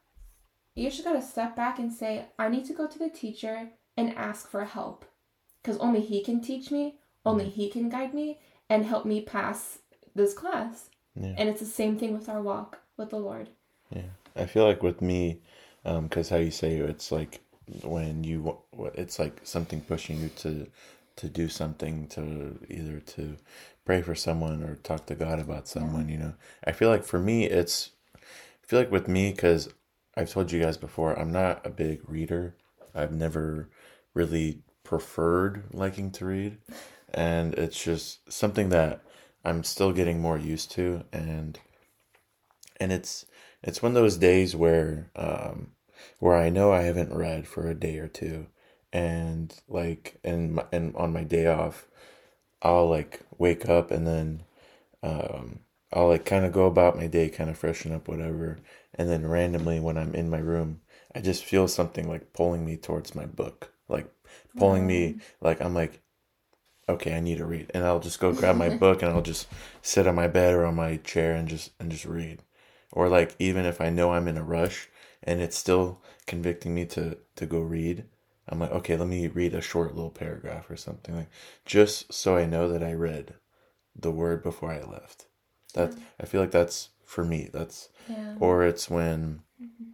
You 0.75 0.91
just 0.91 1.05
got 1.05 1.15
to 1.15 1.23
step 1.23 1.55
back 1.55 1.79
and 1.79 1.93
say, 1.93 2.27
I 2.39 2.49
need 2.49 2.65
to 2.67 2.73
go 2.73 2.87
to 2.87 2.99
the 2.99 3.11
teacher 3.11 3.71
and 3.97 4.15
ask 4.17 4.49
for 4.49 4.65
help. 4.65 5.05
Because 5.63 5.79
only 5.79 6.01
he 6.01 6.23
can 6.23 6.41
teach 6.41 6.71
me, 6.71 6.97
only 7.25 7.49
he 7.49 7.69
can 7.69 7.89
guide 7.89 8.15
me, 8.15 8.41
and 8.69 8.87
help 8.87 9.05
me 9.05 9.21
pass 9.21 9.79
this 10.15 10.35
class. 10.35 10.91
Yeah. 11.15 11.35
And 11.37 11.49
it's 11.49 11.61
the 11.61 11.67
same 11.67 11.99
thing 11.99 12.15
with 12.15 12.29
our 12.29 12.41
walk 12.41 12.79
with 12.97 13.11
the 13.11 13.19
Lord. 13.19 13.51
Yeah. 13.95 14.03
I 14.35 14.47
feel 14.47 14.65
like 14.65 14.83
with 14.83 15.03
me, 15.03 15.43
because 15.85 16.33
um, 16.33 16.39
how 16.39 16.43
you 16.43 16.51
say 16.51 16.77
it's 16.77 17.13
like 17.13 17.41
when 17.83 18.25
you 18.25 18.59
it's 18.95 19.19
like 19.19 19.41
something 19.45 19.81
pushing 19.83 20.21
you 20.21 20.29
to 20.31 20.67
to 21.17 21.29
do 21.29 21.49
something 21.49 22.07
to 22.09 22.59
either 22.69 23.01
to 23.01 23.37
pray 23.85 24.03
for 24.03 24.15
someone 24.15 24.63
or 24.63 24.77
talk 24.77 25.07
to 25.07 25.15
God 25.15 25.39
about 25.39 25.69
someone. 25.69 26.09
Yeah. 26.09 26.15
You 26.15 26.21
know, 26.21 26.35
I 26.65 26.73
feel 26.73 26.89
like 26.89 27.05
for 27.05 27.19
me, 27.19 27.47
it's 27.47 27.91
I 28.15 28.67
feel 28.67 28.79
like 28.79 28.93
with 28.93 29.09
me 29.09 29.31
because 29.33 29.69
I've 30.17 30.31
told 30.31 30.53
you 30.53 30.63
guys 30.63 30.77
before, 30.77 31.19
I'm 31.19 31.33
not 31.33 31.67
a 31.67 31.71
big 31.71 32.09
reader. 32.09 32.57
I've 32.95 33.13
never 33.13 33.71
really 34.15 34.63
preferred 34.85 35.65
liking 35.73 36.11
to 36.13 36.27
read, 36.27 36.59
and 37.13 37.55
it's 37.55 37.83
just 37.83 38.31
something 38.31 38.69
that 38.71 39.03
I'm 39.45 39.65
still 39.65 39.93
getting 39.93 40.21
more 40.21 40.39
used 40.39 40.71
to, 40.73 41.05
and 41.13 41.59
and 42.81 42.93
it's 42.93 43.27
it's 43.63 43.83
one 43.83 43.91
of 43.91 44.03
those 44.03 44.17
days 44.19 44.55
where 44.55 45.11
um 45.17 45.73
where 46.19 46.37
I 46.37 46.51
know 46.51 46.73
I 46.73 46.83
haven't 46.83 47.15
read 47.15 47.47
for 47.47 47.69
a 47.69 47.75
day 47.75 47.99
or 47.99 48.09
two 48.09 48.47
and 48.93 49.55
like 49.69 50.19
and 50.25 50.61
and 50.73 50.95
on 50.97 51.13
my 51.13 51.25
day 51.25 51.47
off 51.47 51.87
I'll 52.63 52.89
like 52.89 53.21
wake 53.39 53.69
up 53.69 53.91
and 53.91 54.07
then 54.07 54.43
um 55.03 55.61
I'll 55.93 56.09
like 56.09 56.25
kind 56.25 56.45
of 56.45 56.53
go 56.53 56.67
about 56.67 56.97
my 56.97 57.07
day 57.07 57.29
kind 57.29 57.51
of 57.51 57.59
freshen 57.59 57.93
up 57.93 58.09
whatever. 58.09 58.59
And 58.95 59.09
then 59.09 59.27
randomly 59.29 59.81
when 59.81 59.99
I'm 59.99 60.15
in 60.15 60.31
my 60.31 60.39
room 60.39 60.81
I 61.15 61.21
just 61.21 61.45
feel 61.45 61.69
something 61.69 62.09
like 62.09 62.33
pulling 62.33 62.65
me 62.65 62.77
towards 62.77 63.15
my 63.15 63.27
book. 63.27 63.73
Like 63.89 64.07
pulling 64.57 64.87
me 64.87 65.17
like 65.41 65.61
I'm 65.61 65.75
like 65.75 66.01
okay 66.89 67.15
I 67.15 67.21
need 67.21 67.39
to 67.39 67.47
read. 67.47 67.71
And 67.75 67.85
I'll 67.85 68.01
just 68.01 68.21
go 68.21 68.33
grab 68.33 68.57
my 68.57 68.71
book 68.71 69.03
and 69.03 69.13
I'll 69.13 69.23
just 69.23 69.49
sit 69.83 70.07
on 70.07 70.15
my 70.15 70.29
bed 70.29 70.55
or 70.55 70.65
on 70.67 70.75
my 70.77 70.97
chair 70.99 71.35
and 71.35 71.49
just 71.49 71.71
and 71.81 71.91
just 71.91 72.05
read. 72.05 72.41
Or 72.93 73.09
like 73.09 73.35
even 73.39 73.65
if 73.67 73.81
I 73.81 73.91
know 73.91 74.13
I'm 74.13 74.29
in 74.29 74.37
a 74.39 74.43
rush 74.45 74.89
and 75.23 75.41
it's 75.41 75.57
still 75.57 76.01
convicting 76.27 76.75
me 76.75 76.87
to 76.87 77.19
to 77.37 77.47
go 77.47 77.61
read, 77.61 78.05
I'm 78.49 78.59
like, 78.59 78.73
okay, 78.73 78.97
let 78.97 79.09
me 79.09 79.29
read 79.29 79.55
a 79.55 79.61
short 79.61 79.95
little 79.95 80.11
paragraph 80.11 80.71
or 80.71 80.77
something 80.77 81.17
like 81.17 81.31
just 81.65 82.13
so 82.13 82.37
I 82.37 82.47
know 82.47 82.69
that 82.69 82.83
I 82.83 82.93
read 82.93 83.35
the 83.95 84.11
word 84.11 84.43
before 84.43 84.73
I 84.73 84.83
left. 84.83 85.27
That 85.75 85.93
yeah. 85.93 86.05
I 86.21 86.27
feel 86.27 86.41
like 86.41 86.51
that's 86.51 86.91
for 87.05 87.25
me. 87.25 87.49
That's 87.53 87.89
yeah. 88.09 88.35
or 88.41 88.65
it's 88.65 88.91
when 88.91 89.43
mm-hmm. 89.63 89.91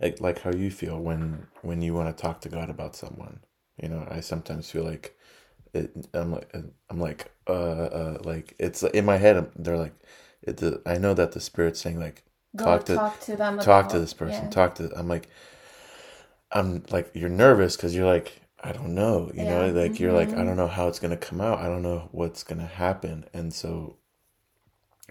like, 0.00 0.20
like 0.20 0.42
how 0.42 0.52
you 0.52 0.70
feel 0.70 0.98
when 0.98 1.46
when 1.62 1.82
you 1.82 1.94
want 1.94 2.16
to 2.16 2.20
talk 2.22 2.40
to 2.42 2.48
God 2.48 2.70
about 2.70 2.96
someone. 2.96 3.40
You 3.82 3.88
know, 3.88 4.06
I 4.10 4.20
sometimes 4.20 4.70
feel 4.70 4.84
like 4.84 5.16
it, 5.74 6.08
I'm 6.14 6.32
like 6.32 6.54
I'm 6.88 7.00
like 7.00 7.30
uh 7.48 7.52
uh 7.52 8.18
like 8.22 8.54
it's 8.58 8.82
in 8.82 9.04
my 9.04 9.16
head. 9.16 9.50
They're 9.56 9.76
like 9.76 9.94
it, 10.42 10.58
the, 10.58 10.82
I 10.86 10.98
know 10.98 11.14
that 11.14 11.32
the 11.32 11.40
spirit's 11.40 11.80
saying 11.80 11.98
like 11.98 12.22
talk 12.58 12.84
to 12.84 12.94
talk 12.94 13.20
to 13.20 13.36
them 13.36 13.58
talk 13.58 13.88
to 13.88 13.98
this 13.98 14.12
person 14.12 14.44
yeah. 14.44 14.50
talk 14.50 14.74
to 14.76 14.92
I'm 14.96 15.08
like 15.08 15.28
I'm 16.52 16.84
like 16.90 17.10
you're 17.14 17.28
nervous 17.28 17.76
because 17.76 17.94
you're 17.94 18.06
like 18.06 18.40
I 18.62 18.72
don't 18.72 18.94
know 18.94 19.30
you 19.34 19.42
yeah. 19.42 19.66
know 19.66 19.72
like 19.72 19.92
mm-hmm. 19.92 20.02
you're 20.02 20.12
like 20.12 20.28
I 20.28 20.32
mm-hmm. 20.32 20.46
don't 20.46 20.56
know 20.56 20.68
how 20.68 20.88
it's 20.88 20.98
gonna 20.98 21.16
come 21.16 21.40
out 21.40 21.58
I 21.58 21.66
don't 21.66 21.82
know 21.82 22.08
what's 22.12 22.42
gonna 22.42 22.66
happen 22.66 23.24
and 23.32 23.52
so 23.52 23.96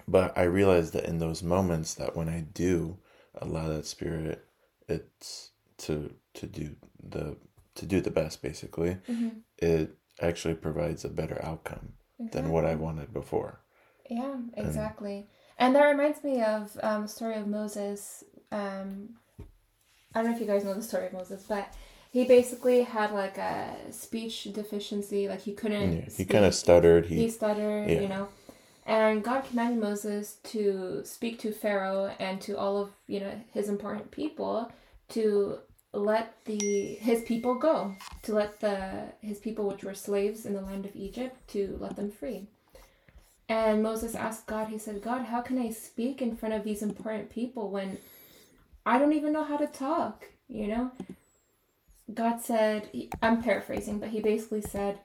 but 0.08 0.38
I 0.38 0.44
realize 0.44 0.92
that 0.92 1.06
in 1.06 1.20
those 1.20 1.44
moments 1.44 1.96
that 1.96 2.16
when 2.16 2.30
I 2.30 2.42
do 2.42 2.98
allow 3.36 3.68
that 3.70 3.86
spirit 3.86 4.46
it's 4.88 5.52
to 5.80 6.14
to 6.36 6.46
do 6.46 6.76
the 7.02 7.38
to 7.76 7.86
do 7.86 8.02
the 8.02 8.12
best 8.12 8.42
basically 8.42 8.98
mm-hmm. 9.10 9.30
it 9.58 9.96
actually 10.20 10.54
provides 10.54 11.04
a 11.04 11.10
better 11.10 11.40
outcome 11.44 11.94
exactly. 12.20 12.42
than 12.42 12.52
what 12.52 12.66
I 12.66 12.76
wanted 12.76 13.14
before 13.14 13.62
yeah, 14.12 14.36
exactly. 14.58 15.28
And, 15.58 15.68
and 15.68 15.76
that 15.76 15.90
reminds 15.90 16.24
me 16.24 16.44
of 16.44 16.78
um, 16.84 17.08
story 17.08 17.36
of 17.36 17.48
Moses. 17.48 18.26
Um, 18.52 19.16
I 20.14 20.22
don't 20.22 20.32
know 20.32 20.36
if 20.36 20.42
you 20.42 20.48
guys 20.48 20.64
know 20.64 20.74
the 20.74 20.82
story 20.82 21.08
of 21.08 21.14
Moses, 21.14 21.44
but 21.48 21.74
he 22.12 22.26
basically 22.26 22.84
had 22.84 23.12
like 23.12 23.38
a 23.38 23.76
speech 23.92 24.44
deficiency. 24.54 25.28
Like 25.28 25.42
he 25.42 25.54
couldn't. 25.54 25.94
Yeah, 25.94 26.10
he 26.16 26.26
kind 26.26 26.46
of 26.46 26.54
stuttered. 26.54 27.06
He, 27.06 27.16
He, 27.16 27.30
stuttered, 27.30 27.90
yeah. 27.90 28.02
you 28.02 28.08
know. 28.08 28.28
And 28.86 29.24
God 29.24 29.46
commanded 29.46 29.80
Moses 29.80 30.38
to 30.44 31.02
speak 31.06 31.40
to 31.40 31.52
Pharaoh 31.52 32.14
and 32.20 32.42
to 32.42 32.58
all 32.58 32.78
of 32.78 32.90
you 33.08 33.20
know 33.20 33.34
his 33.54 33.70
important 33.70 34.12
people 34.12 34.72
to 35.10 35.60
let 35.94 36.44
the 36.46 36.58
his 37.00 37.24
people 37.24 37.56
go, 37.56 37.96
to 38.24 38.34
let 38.34 38.60
the 38.60 39.14
his 39.22 39.40
people 39.40 39.68
which 39.68 39.84
were 39.84 39.94
slaves 39.94 40.46
in 40.46 40.54
the 40.54 40.62
land 40.62 40.86
of 40.86 40.96
Egypt 40.96 41.48
to 41.50 41.78
let 41.80 41.96
them 41.96 42.12
free. 42.12 42.48
And 43.48 43.84
Moses 43.84 44.16
asked 44.16 44.48
God, 44.48 44.70
he 44.70 44.78
said, 44.78 45.02
God, 45.02 45.24
how 45.24 45.42
can 45.42 45.60
I 45.60 45.72
speak 45.72 46.22
in 46.22 46.38
front 46.38 46.56
of 46.56 46.64
these 46.64 46.82
important 46.82 47.30
people 47.30 47.70
when 47.70 47.98
I 48.86 48.98
don't 49.00 49.14
even 49.14 49.34
know 49.34 49.44
how 49.44 49.58
to 49.58 49.68
talk, 49.68 50.26
you 50.48 50.68
know? 50.68 50.92
God 52.14 52.42
said, 52.42 52.90
I'm 53.22 53.42
paraphrasing, 53.42 54.00
but 54.00 54.10
he 54.10 54.20
basically 54.20 54.62
said, 54.62 55.00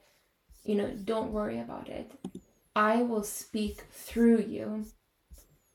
you 0.65 0.75
know, 0.75 0.91
don't 1.05 1.33
worry 1.33 1.61
about 1.61 1.89
it. 1.89 2.11
I 2.75 3.03
will 3.03 3.23
speak 3.23 3.83
through 3.93 4.41
you. 4.43 4.87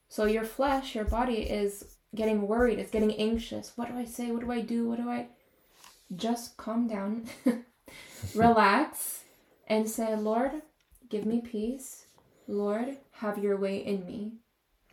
So 0.10 0.26
your 0.26 0.44
flesh, 0.44 0.94
your 0.94 1.06
body 1.06 1.38
is 1.38 1.96
getting 2.14 2.48
worried, 2.48 2.80
it's 2.80 2.92
getting 2.92 3.16
anxious. 3.16 3.72
What 3.76 3.90
do 3.90 3.98
I 3.98 4.06
say? 4.06 4.32
What 4.32 4.42
do 4.42 4.52
I 4.52 4.62
do? 4.62 4.90
What 4.90 4.98
do 4.98 5.10
I 5.10 5.28
just 6.16 6.58
calm 6.58 6.88
down, 6.88 7.26
relax, 8.36 9.24
and 9.68 9.90
say, 9.90 10.16
Lord, 10.16 10.52
give 11.10 11.26
me 11.26 11.42
peace. 11.42 12.06
Lord, 12.48 12.98
have 13.14 13.38
your 13.38 13.58
way 13.58 13.78
in 13.78 14.06
me. 14.06 14.34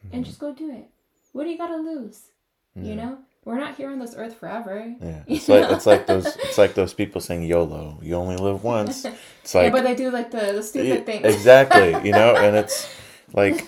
And 0.05 0.13
mm-hmm. 0.13 0.23
just 0.23 0.39
go 0.39 0.55
do 0.55 0.71
it. 0.71 0.91
What 1.33 1.45
do 1.45 1.51
you 1.51 1.59
got 1.59 1.69
to 1.69 1.77
lose? 1.77 2.29
You 2.77 2.95
know? 2.95 3.19
We're 3.45 3.59
not 3.59 3.77
here 3.77 3.91
on 3.91 3.99
this 3.99 4.15
earth 4.17 4.37
forever. 4.37 4.95
yeah, 5.01 5.23
it's 5.27 5.49
like 5.49 5.71
it's 5.71 5.87
like 5.87 6.07
those 6.07 6.27
it's 6.27 6.59
like 6.59 6.75
those 6.75 6.93
people 6.93 7.21
saying 7.21 7.45
YOLO. 7.45 7.99
You 8.03 8.15
only 8.17 8.37
live 8.37 8.63
once. 8.63 9.05
It's 9.07 9.55
yeah, 9.55 9.63
like 9.63 9.73
but 9.73 9.85
they 9.85 9.95
do 9.95 10.11
like 10.11 10.31
the, 10.31 10.53
the 10.53 10.63
stupid 10.63 10.87
Yeah, 10.89 11.01
things. 11.05 11.25
exactly 11.35 11.93
you 12.07 12.13
know 12.13 12.37
and 12.37 12.55
it's 12.63 12.87
like 13.33 13.67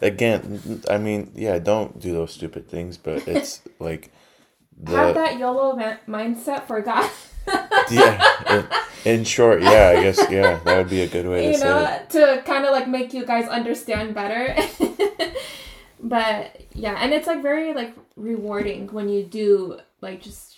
again 0.00 0.82
i 0.90 0.98
mean 0.98 1.32
yeah 1.34 1.58
don't 1.58 1.98
do 1.98 2.12
those 2.12 2.32
stupid 2.32 2.68
things 2.68 2.96
but 2.98 3.26
it's 3.26 3.62
like 3.80 4.10
Have 4.86 5.14
that 5.14 5.38
YOLO 5.38 5.74
ma- 5.74 5.96
mindset 6.06 6.66
for 6.66 6.80
God. 6.82 7.10
yeah 7.90 8.22
in, 9.04 9.12
in 9.18 9.24
short 9.24 9.62
yeah 9.62 9.94
i 9.96 10.02
guess 10.02 10.18
yeah 10.30 10.58
that 10.64 10.76
would 10.76 10.90
be 10.90 11.00
a 11.02 11.08
good 11.08 11.26
way 11.26 11.42
to 11.42 11.50
you 11.52 11.56
say 11.58 11.64
know, 11.64 11.84
it 11.84 12.10
to 12.10 12.42
kind 12.44 12.64
of 12.64 12.72
like 12.72 12.86
make 12.88 13.12
you 13.14 13.24
guys 13.24 13.48
understand 13.48 14.14
better. 14.14 14.54
But 16.08 16.60
yeah, 16.72 16.96
and 16.98 17.12
it's 17.12 17.26
like 17.26 17.42
very 17.42 17.74
like 17.74 17.94
rewarding 18.16 18.88
when 18.88 19.08
you 19.08 19.24
do 19.24 19.78
like 20.00 20.22
just 20.22 20.56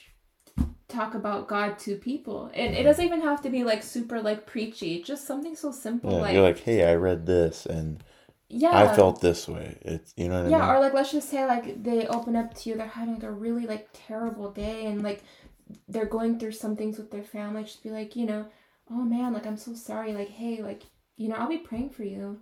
talk 0.89 1.15
about 1.15 1.49
God 1.49 1.79
to 1.81 1.97
people. 1.97 2.51
And 2.55 2.75
it 2.75 2.83
doesn't 2.83 3.05
even 3.05 3.21
have 3.21 3.43
to 3.43 3.51
be 3.51 3.65
like 3.65 3.83
super 3.83 4.21
like 4.21 4.47
preachy. 4.47 5.03
Just 5.03 5.27
something 5.27 5.55
so 5.55 5.71
simple 5.71 6.13
yeah, 6.13 6.19
like, 6.19 6.35
you're 6.35 6.43
like 6.43 6.61
hey 6.61 6.89
i 6.89 6.95
read 6.95 7.27
this 7.27 7.67
and 7.67 8.03
yeah. 8.49 8.71
i 8.73 8.97
felt 8.97 9.21
this 9.21 9.47
way 9.47 9.77
it's 9.83 10.15
you 10.17 10.27
know 10.29 10.43
what 10.43 10.51
yeah, 10.51 10.57
i 10.57 10.67
mean 10.67 10.77
or 10.77 10.81
like 10.81 10.95
let's 10.95 11.13
just 11.13 11.29
say 11.29 11.45
like 11.45 11.83
they 11.83 12.07
open 12.07 12.35
up 12.35 12.55
to 12.55 12.71
you, 12.71 12.77
they're 12.77 12.87
having 12.87 13.15
like 13.15 13.23
a 13.23 13.31
really 13.31 13.67
like 13.67 13.89
terrible 13.93 14.51
day 14.51 14.87
and 14.87 15.03
like 15.03 15.23
they're 15.89 16.07
going 16.07 16.39
through 16.39 16.53
some 16.53 16.77
things 16.77 16.99
with 16.99 17.11
their 17.11 17.23
family. 17.23 17.65
Just 17.65 17.83
be 17.83 17.91
like, 17.91 18.17
you 18.17 18.27
know, 18.27 18.47
oh 18.91 19.03
man, 19.03 19.33
like 19.33 19.47
I'm 19.47 19.57
so 19.57 19.75
sorry. 19.75 20.13
Like, 20.13 20.31
hey, 20.31 20.63
like, 20.63 20.83
you 21.17 21.29
know, 21.29 21.37
I'll 21.37 21.49
be 21.49 21.59
praying 21.59 21.91
for 21.91 22.05
you. 22.05 22.41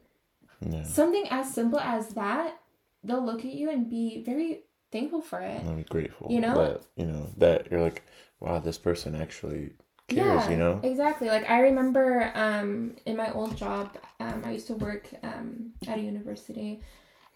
yeah 0.60 0.82
Something 0.82 1.26
as 1.30 1.52
simple 1.52 1.80
as 1.80 2.08
that, 2.10 2.58
they'll 3.04 3.24
look 3.24 3.40
at 3.44 3.52
you 3.52 3.70
and 3.70 3.88
be 3.90 4.22
very 4.24 4.62
thankful 4.92 5.20
for 5.22 5.40
it. 5.40 5.60
i'm 5.66 5.82
grateful 5.82 6.26
You 6.30 6.40
know? 6.40 6.54
that 6.54 6.82
you 6.96 7.06
know 7.06 7.28
that 7.38 7.70
you're 7.70 7.80
like 7.82 8.02
wow 8.40 8.58
this 8.58 8.78
person 8.78 9.14
actually 9.14 9.72
cares 10.08 10.44
yeah, 10.44 10.50
you 10.50 10.56
know 10.56 10.80
exactly. 10.84 11.28
Like 11.28 11.48
I 11.50 11.60
remember 11.60 12.30
um, 12.36 12.94
in 13.06 13.16
my 13.16 13.32
old 13.32 13.56
job, 13.56 13.96
um, 14.20 14.42
I 14.44 14.52
used 14.52 14.68
to 14.68 14.74
work 14.74 15.08
um, 15.24 15.72
at 15.88 15.98
a 15.98 16.00
university, 16.00 16.80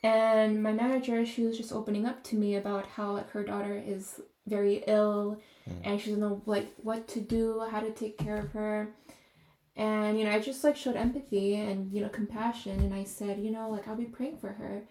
and 0.05 0.63
my 0.63 0.73
manager, 0.73 1.27
she 1.27 1.43
was 1.43 1.57
just 1.57 1.73
opening 1.73 2.07
up 2.07 2.23
to 2.25 2.37
me 2.37 2.55
about 2.57 2.87
how 2.87 3.11
like 3.13 3.29
her 3.31 3.43
daughter 3.43 3.83
is 3.85 4.21
very 4.47 4.85
ill, 4.87 5.41
and 5.83 6.01
she 6.01 6.11
doesn't 6.11 6.21
know 6.21 6.43
like 6.47 6.73
what 6.77 7.09
to 7.09 7.21
do, 7.21 7.65
how 7.73 7.81
to 7.81 7.91
take 7.91 8.17
care 8.19 8.37
of 8.37 8.53
her. 8.53 8.95
And 9.77 10.17
you 10.19 10.25
know, 10.25 10.31
I 10.31 10.39
just 10.39 10.63
like 10.63 10.77
showed 10.77 10.97
empathy 10.97 11.57
and 11.57 11.93
you 11.93 12.03
know 12.03 12.09
compassion, 12.09 12.79
and 12.79 12.95
I 12.95 13.03
said, 13.03 13.41
you 13.41 13.51
know, 13.51 13.69
like 13.69 13.89
I'll 13.89 13.97
be 13.97 14.05
praying 14.05 14.39
for 14.39 14.51
her. 14.53 14.85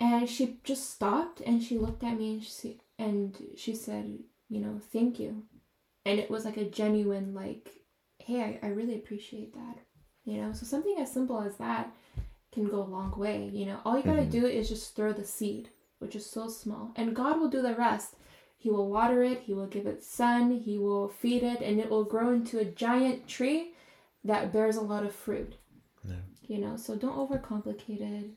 And 0.00 0.28
she 0.28 0.58
just 0.64 0.90
stopped 0.90 1.40
and 1.40 1.62
she 1.62 1.78
looked 1.78 2.02
at 2.02 2.16
me 2.18 2.32
and 2.34 2.42
she 2.44 2.80
and 2.98 3.36
she 3.56 3.74
said, 3.74 4.18
you 4.48 4.60
know, 4.60 4.80
thank 4.92 5.20
you. 5.20 5.42
And 6.06 6.18
it 6.18 6.30
was 6.30 6.44
like 6.46 6.56
a 6.56 6.64
genuine 6.64 7.34
like, 7.34 7.70
hey, 8.18 8.58
I, 8.62 8.66
I 8.66 8.70
really 8.70 8.94
appreciate 8.96 9.52
that. 9.54 9.76
You 10.24 10.40
know, 10.40 10.52
so 10.52 10.64
something 10.64 10.96
as 10.98 11.12
simple 11.12 11.40
as 11.40 11.56
that 11.58 11.94
can 12.52 12.64
go 12.66 12.82
a 12.82 12.92
long 12.96 13.16
way. 13.18 13.48
You 13.52 13.66
know, 13.66 13.80
all 13.84 13.96
you 13.96 14.02
gotta 14.02 14.22
Mhm. 14.22 14.30
do 14.30 14.46
is 14.46 14.68
just 14.68 14.94
throw 14.96 15.12
the 15.12 15.24
seed, 15.24 15.68
which 15.98 16.16
is 16.16 16.24
so 16.26 16.48
small, 16.48 16.92
and 16.96 17.14
God 17.14 17.38
will 17.38 17.48
do 17.48 17.62
the 17.62 17.74
rest. 17.74 18.16
He 18.56 18.70
will 18.70 18.90
water 18.90 19.22
it, 19.22 19.40
He 19.40 19.54
will 19.54 19.66
give 19.66 19.86
it 19.86 20.02
sun, 20.02 20.50
He 20.58 20.78
will 20.78 21.08
feed 21.08 21.42
it, 21.42 21.60
and 21.62 21.78
it 21.80 21.88
will 21.90 22.04
grow 22.04 22.30
into 22.32 22.58
a 22.58 22.64
giant 22.64 23.26
tree 23.28 23.74
that 24.24 24.52
bears 24.52 24.76
a 24.76 24.82
lot 24.82 25.04
of 25.04 25.14
fruit. 25.14 25.54
Yeah. 26.04 26.16
You 26.46 26.58
know, 26.58 26.76
so 26.76 26.96
don't 26.96 27.16
overcomplicate 27.16 28.00
it. 28.00 28.30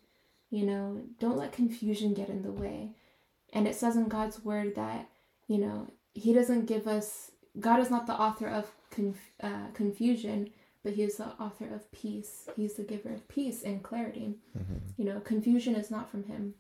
You 0.54 0.68
know, 0.68 1.02
don't 1.20 1.40
let 1.40 1.52
confusion 1.52 2.14
get 2.14 2.30
in 2.30 2.44
the 2.44 2.52
way. 2.52 2.92
And 3.54 3.68
it 3.68 3.76
says 3.76 3.96
in 3.96 4.08
God's 4.08 4.46
word 4.46 4.76
that, 4.76 5.10
you 5.48 5.58
know, 5.58 5.88
He 6.14 6.32
doesn't 6.32 6.68
give 6.68 6.86
us, 6.88 7.32
God 7.60 7.80
is 7.80 7.90
not 7.90 8.06
the 8.06 8.14
author 8.14 8.48
of 8.48 8.66
conf- 8.92 9.32
uh, 9.42 9.68
confusion, 9.74 10.52
but 10.84 10.94
He 10.94 11.02
is 11.02 11.18
the 11.18 11.30
author 11.42 11.68
of 11.74 11.92
peace. 11.92 12.48
He's 12.56 12.76
the 12.76 12.84
giver 12.84 13.12
of 13.12 13.28
peace 13.28 13.64
and 13.64 13.82
clarity. 13.82 14.36
Mhm. 14.56 14.80
You 14.98 15.06
know, 15.06 15.20
confusion 15.22 15.74
is 15.74 15.90
not 15.90 16.08
from 16.12 16.24
Him. 16.26 16.54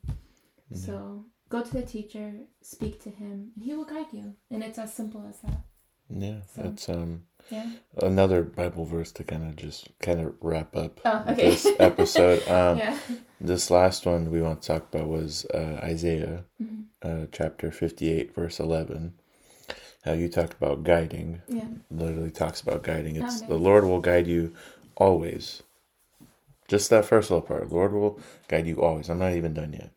So 0.73 1.25
go 1.49 1.61
to 1.61 1.71
the 1.71 1.83
teacher, 1.83 2.33
speak 2.61 2.99
to 3.03 3.11
Him, 3.11 3.51
and 3.55 3.63
He 3.63 3.75
will 3.75 3.85
guide 3.85 4.11
you. 4.11 4.33
And 4.49 4.63
it's 4.63 4.79
as 4.79 4.91
simple 4.91 5.23
as 5.29 5.39
that. 5.41 5.61
Yeah 6.09 6.41
So- 6.55 6.63
it's 6.65 6.89
um 6.89 7.23
Yeah. 7.49 7.69
another 8.01 8.41
bible 8.43 8.85
verse 8.85 9.11
to 9.13 9.23
kind 9.23 9.43
of 9.43 9.55
just 9.57 9.89
kind 9.99 10.19
of 10.21 10.33
wrap 10.41 10.75
up 10.75 10.99
Oh, 11.05 11.23
okay. 11.29 11.49
this 11.49 11.67
episode 11.79 12.47
um 12.47 12.77
yeah. 12.77 12.97
This 13.41 13.69
last 13.69 14.05
one 14.05 14.31
we 14.31 14.41
want 14.41 14.61
to 14.61 14.67
talk 14.69 14.83
about 14.93 15.09
was 15.09 15.45
uh, 15.53 15.77
Isaiah 15.83 16.45
Mhm. 16.61 16.85
uh, 17.01 17.25
chapter 17.33 17.71
58, 17.71 18.33
verse 18.33 18.57
11. 18.57 19.15
How 20.05 20.13
you 20.13 20.29
talked 20.29 20.53
about 20.53 20.83
guiding, 20.85 21.41
Yeah. 21.49 21.67
literally 21.91 22.31
talks 22.31 22.61
about 22.61 22.83
guiding. 22.83 23.17
Oh, 23.21 23.25
It's 23.25 23.41
nice. 23.41 23.49
the 23.49 23.57
Lord 23.59 23.83
will 23.83 23.99
guide 23.99 24.27
you 24.27 24.53
always. 24.95 25.61
Just 26.69 26.89
that 26.89 27.03
first 27.03 27.29
little 27.31 27.45
part. 27.45 27.69
Lord 27.69 27.91
will 27.91 28.17
guide 28.47 28.65
you 28.65 28.81
always. 28.81 29.09
I'm 29.09 29.19
not 29.19 29.33
even 29.33 29.53
done 29.53 29.73
yet. 29.73 29.91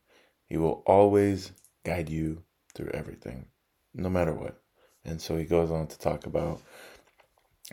He 0.48 0.56
will 0.56 0.82
always 0.84 1.52
guide 1.84 2.08
you 2.08 2.42
through 2.74 2.90
everything, 2.92 3.46
no 3.94 4.08
matter 4.10 4.32
what. 4.34 4.60
And 5.06 5.20
so 5.22 5.36
he 5.36 5.44
goes 5.44 5.70
on 5.70 5.86
to 5.86 5.98
talk 5.98 6.26
about 6.26 6.60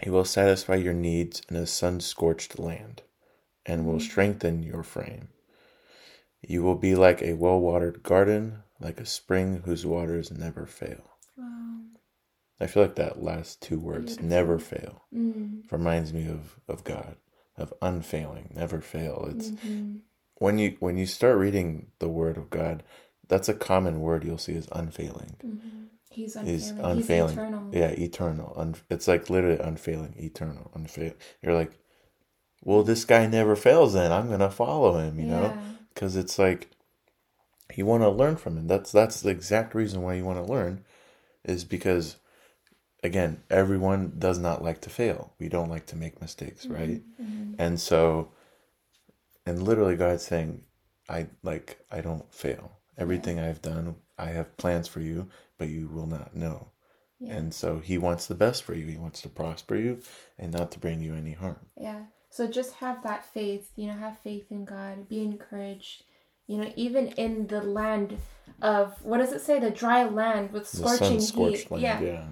he 0.02 0.10
will 0.10 0.26
satisfy 0.26 0.76
your 0.76 0.94
needs 0.94 1.42
in 1.50 1.56
a 1.56 1.68
sun 1.68 2.00
scorched 2.00 2.58
land 2.60 3.04
and 3.66 3.86
will 3.86 4.00
strengthen 4.00 4.64
your 4.64 4.84
frame. 4.84 5.30
You 6.42 6.64
will 6.64 6.76
be 6.76 6.96
like 6.96 7.22
a 7.22 7.34
well 7.34 7.60
watered 7.60 8.04
garden, 8.04 8.64
like 8.80 9.00
a 9.00 9.06
spring 9.06 9.62
whose 9.66 9.86
waters 9.86 10.32
never 10.32 10.66
fail. 10.66 11.12
Wow. 11.38 11.82
I 12.60 12.68
feel 12.68 12.84
like 12.84 12.96
that 12.96 13.22
last 13.24 13.62
two 13.62 13.80
words, 13.80 14.18
Beautiful. 14.18 14.28
never 14.30 14.60
fail, 14.60 15.04
Mm. 15.14 15.72
reminds 15.72 16.14
me 16.14 16.28
of, 16.28 16.60
of 16.68 16.84
God, 16.84 17.18
of 17.58 17.74
unfailing, 17.82 18.52
never 18.56 18.82
fail. 18.82 19.28
It's 19.30 19.52
Mhm. 19.52 20.02
when 20.36 20.58
you 20.60 20.76
when 20.80 20.98
you 20.98 21.06
start 21.06 21.38
reading 21.38 21.92
the 22.00 22.10
word 22.10 22.38
of 22.38 22.50
God, 22.50 22.84
that's 23.28 23.50
a 23.50 23.54
common 23.54 24.02
word 24.02 24.24
you'll 24.24 24.38
see 24.38 24.54
is 24.54 24.68
unfailing. 24.72 25.36
Mhm. 25.44 25.88
He's 26.16 26.36
unfailing. 26.36 26.56
Is 26.56 26.74
unfailing. 26.80 27.30
He's 27.30 27.38
eternal. 27.38 27.68
Yeah, 27.72 27.88
eternal. 27.90 28.54
Un- 28.58 28.76
it's 28.90 29.08
like 29.08 29.30
literally 29.30 29.60
unfailing, 29.60 30.16
eternal, 30.18 30.72
unfail. 30.76 31.14
You're 31.42 31.54
like, 31.54 31.72
well, 32.64 32.84
this 32.84 33.06
guy 33.06 33.28
never 33.28 33.56
fails. 33.56 33.94
Then 33.94 34.12
I'm 34.12 34.30
gonna 34.30 34.50
follow 34.52 34.98
him. 34.98 35.20
You 35.20 35.28
know, 35.28 35.58
because 35.94 36.16
it's 36.16 36.40
like 36.40 36.70
you 37.76 37.86
want 37.86 38.04
to 38.04 38.10
learn 38.10 38.36
from 38.38 38.58
him. 38.58 38.68
That's 38.68 38.92
that's 38.92 39.22
the 39.22 39.30
exact 39.30 39.74
reason 39.76 40.02
why 40.02 40.14
you 40.16 40.26
want 40.26 40.46
to 40.46 40.52
learn, 40.52 40.86
is 41.44 41.64
because 41.64 42.18
again, 43.04 43.44
everyone 43.50 44.14
does 44.18 44.40
not 44.40 44.64
like 44.64 44.82
to 44.82 44.90
fail. 44.90 45.34
We 45.40 45.50
don't 45.50 45.70
like 45.70 45.86
to 45.88 45.96
make 45.96 46.22
mistakes, 46.22 46.70
right? 46.70 47.02
Mhm. 47.22 47.56
And 47.58 47.80
so, 47.80 48.32
and 49.46 49.64
literally, 49.64 49.96
God's 49.96 50.26
saying, 50.26 50.64
I 51.10 51.28
like 51.44 51.80
I 51.92 52.02
don't 52.02 52.32
fail. 52.34 52.80
Everything 52.98 53.40
I've 53.40 53.62
done, 53.62 53.96
I 54.18 54.28
have 54.28 54.58
plans 54.58 54.88
for 54.88 55.00
you, 55.00 55.30
but 55.58 55.70
you 55.70 55.88
will 55.88 56.08
not 56.08 56.36
know. 56.36 56.70
Yeah. 57.20 57.34
And 57.34 57.54
so 57.54 57.80
he 57.80 57.98
wants 57.98 58.28
the 58.28 58.36
best 58.36 58.64
for 58.64 58.74
you. 58.74 58.86
He 58.86 58.98
wants 58.98 59.22
to 59.22 59.30
prosper 59.30 59.76
you 59.76 60.00
and 60.38 60.52
not 60.52 60.72
to 60.72 60.80
bring 60.80 61.02
you 61.02 61.16
any 61.16 61.34
harm. 61.34 61.60
Yeah. 61.80 62.04
So 62.30 62.48
just 62.48 62.74
have 62.76 63.04
that 63.04 63.26
faith, 63.26 63.72
you 63.76 63.88
know, 63.88 63.94
have 63.94 64.18
faith 64.20 64.52
in 64.52 64.66
God, 64.66 65.08
be 65.08 65.22
encouraged, 65.22 66.04
You 66.48 66.58
know, 66.58 66.74
even 66.76 67.10
in 67.10 67.48
the 67.48 67.62
land 67.62 68.18
of 68.62 69.02
what 69.04 69.20
does 69.20 69.32
it 69.32 69.42
say? 69.42 69.60
The 69.60 69.70
dry 69.70 70.04
land 70.04 70.52
with 70.52 70.68
scorching 70.68 71.20
heat. 71.20 71.70
land, 71.72 71.84
yeah. 71.84 72.02
yeah. 72.02 72.26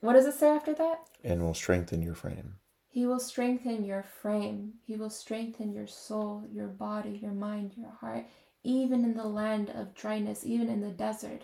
What 0.00 0.14
does 0.14 0.26
it 0.26 0.34
say 0.34 0.48
after 0.48 0.74
that? 0.74 1.00
And 1.22 1.42
will 1.42 1.54
strengthen 1.54 2.02
your 2.02 2.14
frame. 2.14 2.56
He 2.88 3.06
will 3.06 3.20
strengthen 3.20 3.84
your 3.84 4.02
frame. 4.02 4.74
He 4.86 4.96
will 4.96 5.10
strengthen 5.10 5.72
your 5.72 5.86
soul, 5.86 6.44
your 6.52 6.68
body, 6.68 7.18
your 7.22 7.32
mind, 7.32 7.72
your 7.76 7.90
heart. 7.90 8.26
Even 8.64 9.04
in 9.04 9.14
the 9.14 9.28
land 9.28 9.70
of 9.70 9.94
dryness, 9.94 10.44
even 10.44 10.68
in 10.68 10.80
the 10.80 10.90
desert, 10.90 11.42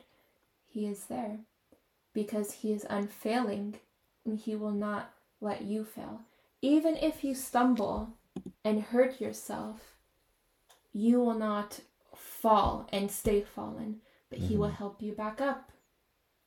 He 0.67 0.87
is 0.87 1.05
there 1.05 1.39
because 2.15 2.53
He 2.53 2.73
is 2.73 2.87
unfailing 2.89 3.77
and 4.25 4.39
He 4.39 4.57
will 4.57 4.73
not 4.73 5.13
let 5.41 5.63
you 5.63 5.85
fail. 5.85 6.23
Even 6.63 6.97
if 6.97 7.23
you 7.23 7.35
stumble 7.35 8.15
and 8.65 8.83
hurt 8.83 9.21
yourself, 9.21 9.97
you 10.93 11.21
will 11.21 11.39
not 11.39 11.81
fall 12.15 12.89
and 12.93 13.11
stay 13.11 13.43
fallen, 13.43 14.01
but 14.31 14.39
He 14.39 14.57
will 14.57 14.69
mm-hmm. 14.69 14.77
help 14.77 15.03
you 15.03 15.13
back 15.13 15.41
up 15.41 15.73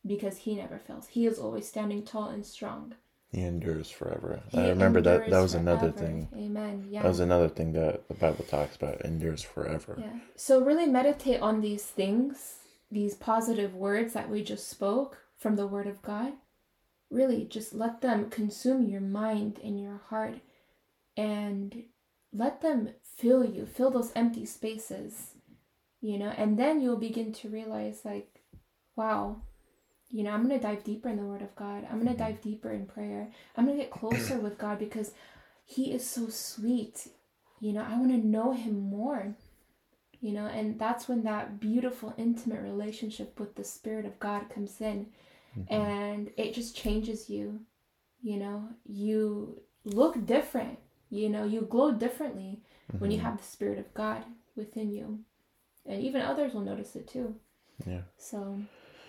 because 0.05 0.39
He 0.39 0.55
never 0.55 0.79
fails. 0.79 1.07
He 1.07 1.25
is 1.25 1.39
always 1.39 1.67
standing 1.67 2.03
tall 2.03 2.29
and 2.29 2.45
strong. 2.45 2.95
He 3.33 3.41
endures 3.41 3.89
forever. 3.89 4.43
He 4.49 4.59
I 4.59 4.69
remember 4.69 5.01
that 5.01 5.27
that 5.27 5.41
was 5.41 5.55
another 5.55 5.91
thing. 5.91 6.29
Amen. 6.35 6.85
Yeah. 6.87 7.01
That 7.01 7.07
was 7.07 7.19
another 7.19 7.49
thing 7.49 7.73
that 7.73 8.07
the 8.07 8.13
Bible 8.13 8.45
talks 8.47 8.75
about 8.75 9.01
endures 9.01 9.41
forever. 9.41 9.97
Yeah. 9.99 10.19
So 10.35 10.63
really 10.63 10.85
meditate 10.85 11.41
on 11.41 11.59
these 11.59 11.83
things, 11.83 12.57
these 12.91 13.15
positive 13.15 13.73
words 13.73 14.13
that 14.13 14.29
we 14.29 14.43
just 14.43 14.69
spoke 14.69 15.17
from 15.35 15.55
the 15.55 15.65
Word 15.65 15.87
of 15.87 16.03
God. 16.03 16.33
Really 17.09 17.43
just 17.43 17.73
let 17.73 18.01
them 18.01 18.29
consume 18.29 18.87
your 18.87 19.01
mind 19.01 19.59
and 19.63 19.81
your 19.81 20.01
heart 20.09 20.35
and 21.17 21.85
let 22.31 22.61
them 22.61 22.89
fill 23.03 23.43
you, 23.43 23.65
fill 23.65 23.89
those 23.89 24.11
empty 24.15 24.45
spaces, 24.45 25.31
you 26.01 26.19
know, 26.19 26.33
and 26.37 26.59
then 26.59 26.81
you'll 26.81 26.97
begin 26.97 27.31
to 27.33 27.49
realize, 27.49 28.01
like, 28.03 28.41
wow, 28.95 29.41
you 30.13 30.21
know, 30.21 30.29
I'm 30.29 30.47
going 30.47 30.59
to 30.59 30.65
dive 30.65 30.83
deeper 30.83 31.09
in 31.09 31.17
the 31.17 31.23
Word 31.23 31.41
of 31.41 31.55
God. 31.55 31.87
I'm 31.89 31.95
going 31.95 32.15
to 32.15 32.23
mm-hmm. 32.23 32.33
dive 32.33 32.41
deeper 32.41 32.71
in 32.71 32.85
prayer. 32.85 33.31
I'm 33.57 33.65
going 33.65 33.77
to 33.77 33.83
get 33.83 33.91
closer 33.91 34.37
with 34.37 34.59
God 34.59 34.77
because 34.77 35.11
He 35.65 35.91
is 35.91 36.07
so 36.07 36.29
sweet. 36.29 37.07
You 37.59 37.73
know, 37.73 37.81
I 37.81 37.97
want 37.97 38.11
to 38.11 38.17
know 38.17 38.53
Him 38.53 38.79
more. 38.79 39.35
You 40.21 40.31
know, 40.33 40.45
and 40.45 40.79
that's 40.79 41.07
when 41.07 41.23
that 41.23 41.59
beautiful, 41.59 42.13
intimate 42.15 42.61
relationship 42.61 43.39
with 43.39 43.55
the 43.55 43.63
Spirit 43.63 44.05
of 44.05 44.19
God 44.19 44.49
comes 44.49 44.79
in 44.79 45.07
mm-hmm. 45.57 45.73
and 45.73 46.29
it 46.37 46.53
just 46.53 46.77
changes 46.77 47.27
you. 47.27 47.61
You 48.21 48.37
know, 48.37 48.69
you 48.85 49.63
look 49.83 50.25
different. 50.27 50.77
You 51.09 51.29
know, 51.29 51.43
you 51.43 51.61
glow 51.61 51.91
differently 51.91 52.61
when 52.99 53.09
you 53.09 53.17
mm-hmm. 53.17 53.25
have 53.25 53.37
the 53.37 53.43
Spirit 53.43 53.79
of 53.79 53.91
God 53.95 54.23
within 54.55 54.91
you. 54.91 55.19
And 55.87 56.01
even 56.01 56.21
others 56.21 56.53
will 56.53 56.61
notice 56.61 56.95
it 56.95 57.07
too. 57.07 57.35
Yeah. 57.85 58.01
So, 58.17 58.61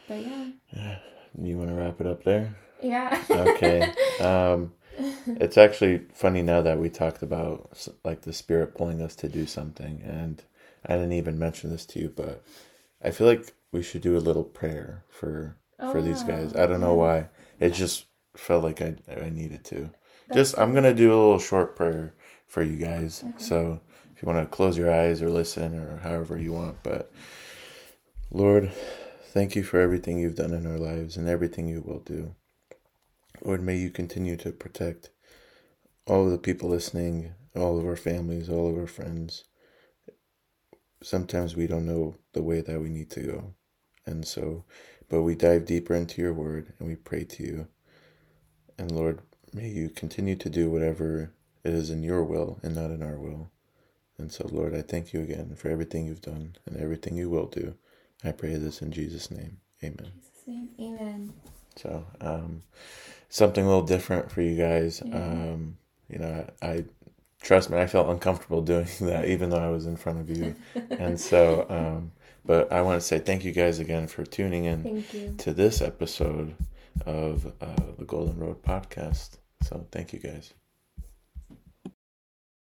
but 0.09 0.25
yeah. 0.25 0.97
You 1.41 1.59
want 1.59 1.71
to 1.71 1.75
wrap 1.75 2.01
it 2.01 2.07
up 2.07 2.25
there? 2.25 2.57
Yeah. 2.83 3.23
Okay. 3.31 3.93
um, 4.21 4.73
it's 5.27 5.59
actually 5.59 6.03
funny 6.13 6.43
now 6.43 6.63
that 6.63 6.79
we 6.79 6.89
talked 6.89 7.23
about 7.23 7.89
like 8.05 8.23
the 8.23 8.33
spirit 8.33 8.75
pulling 8.77 9.03
us 9.03 9.17
to 9.17 9.29
do 9.29 9.47
something, 9.47 10.03
and 10.05 10.43
I 10.87 10.95
didn't 10.95 11.13
even 11.13 11.39
mention 11.39 11.71
this 11.71 11.87
to 11.87 11.99
you, 11.99 12.13
but 12.15 12.45
I 13.03 13.11
feel 13.11 13.27
like 13.27 13.53
we 13.73 13.83
should 13.83 14.03
do 14.03 14.17
a 14.17 14.19
little 14.19 14.45
prayer 14.45 15.05
for 15.09 15.57
for 15.91 16.01
these 16.01 16.23
guys. 16.23 16.55
I 16.55 16.67
don't 16.67 16.81
know 16.81 16.95
why. 16.95 17.29
It 17.59 17.71
just 17.75 18.07
felt 18.37 18.65
like 18.65 18.81
I 18.81 18.97
I 19.11 19.31
needed 19.31 19.65
to. 19.67 19.91
just 20.33 20.57
I'm 20.59 20.75
gonna 20.75 20.95
do 20.95 21.09
a 21.09 21.17
little 21.17 21.39
short 21.39 21.75
prayer 21.77 22.15
for 22.47 22.63
you 22.63 22.77
guys. 22.77 23.25
So 23.39 23.81
if 24.15 24.23
you 24.23 24.27
want 24.27 24.49
to 24.49 24.57
close 24.57 24.79
your 24.79 24.93
eyes 24.93 25.21
or 25.23 25.29
listen 25.31 25.75
or 25.79 25.99
however 25.99 26.39
you 26.39 26.53
want, 26.53 26.77
but 26.83 27.13
Lord, 28.31 28.71
thank 29.35 29.57
you 29.57 29.65
for 29.65 29.81
everything 29.81 30.17
you've 30.17 30.37
done 30.37 30.55
in 30.55 30.65
our 30.65 30.79
lives 30.79 31.17
and 31.17 31.29
everything 31.29 31.67
you 31.69 31.83
will 31.85 31.99
do. 31.99 32.37
Lord, 33.43 33.63
may 33.63 33.77
you 33.77 33.91
continue 33.91 34.37
to 34.37 34.53
protect 34.53 35.11
all 36.07 36.27
of 36.27 36.31
the 36.31 36.39
people 36.39 36.69
listening, 36.69 37.35
all 37.57 37.77
of 37.77 37.85
our 37.85 37.97
families, 37.97 38.49
all 38.49 38.71
of 38.71 38.79
our 38.79 38.87
friends. 38.87 39.43
Sometimes 41.03 41.57
we 41.57 41.67
don't 41.67 41.85
know 41.85 42.15
the 42.33 42.45
way 42.45 42.61
that 42.61 42.81
we 42.81 42.89
need 42.89 43.11
to 43.11 43.21
go. 43.21 43.55
And 44.07 44.25
so, 44.25 44.65
but 45.09 45.23
we 45.23 45.35
dive 45.35 45.67
deeper 45.67 45.97
into 45.97 46.23
your 46.23 46.33
word 46.33 46.73
and 46.79 46.89
we 46.89 46.95
pray 46.95 47.25
to 47.25 47.43
you. 47.43 47.67
And 48.79 48.93
Lord, 48.93 49.21
may 49.53 49.69
you 49.69 49.89
continue 49.89 50.37
to 50.37 50.49
do 50.49 50.71
whatever 50.71 51.33
it 51.65 51.75
is 51.75 51.91
in 51.91 52.05
your 52.05 52.23
will 52.23 52.61
and 52.63 52.77
not 52.77 52.93
in 52.93 53.03
our 53.03 53.19
will. 53.19 53.51
And 54.17 54.31
so, 54.31 54.47
Lord, 54.49 54.77
I 54.77 54.83
thank 54.83 55.13
you 55.13 55.23
again 55.23 55.57
for 55.57 55.71
everything 55.71 56.07
you've 56.07 56.23
done 56.23 56.55
and 56.67 56.77
everything 56.77 57.17
you 57.17 57.29
will 57.29 57.47
do. 57.47 57.75
I 58.25 58.33
pray 58.33 58.55
this 58.57 58.83
in 58.83 58.91
Jesus' 58.91 59.31
name. 59.31 59.59
Amen. 59.83 60.13
Jesus' 60.17 60.47
name. 60.47 60.69
Amen. 60.81 61.33
So, 61.77 62.07
um, 62.21 62.63
something 63.29 63.65
a 63.65 63.69
little 63.69 63.83
different 63.83 64.31
for 64.31 64.41
you 64.41 64.57
guys. 64.57 65.03
Um, 65.03 65.77
you 66.09 66.19
know, 66.19 66.47
I, 66.63 66.67
I 66.67 66.85
trust 67.43 67.71
me, 67.71 67.79
I 67.79 67.87
felt 67.87 68.09
uncomfortable 68.09 68.63
doing 68.73 68.87
that, 69.01 69.27
even 69.27 69.51
though 69.51 69.59
I 69.59 69.69
was 69.69 69.87
in 69.87 69.97
front 69.97 70.21
of 70.21 70.31
you. 70.31 70.55
and 70.91 71.21
so, 71.21 71.67
um, 71.69 72.13
but 72.45 72.73
I 72.73 72.83
want 72.83 73.01
to 73.01 73.07
say 73.07 73.19
thank 73.19 73.45
you 73.45 73.53
guys 73.53 73.79
again 73.79 74.07
for 74.07 74.25
tuning 74.25 74.65
in 74.65 75.37
to 75.39 75.53
this 75.53 75.81
episode 75.81 76.55
of 77.07 77.53
uh, 77.61 77.77
the 77.99 78.05
Golden 78.05 78.39
Road 78.39 78.63
podcast. 78.63 79.39
So, 79.63 79.87
thank 79.91 80.13
you 80.13 80.19
guys. 80.19 80.55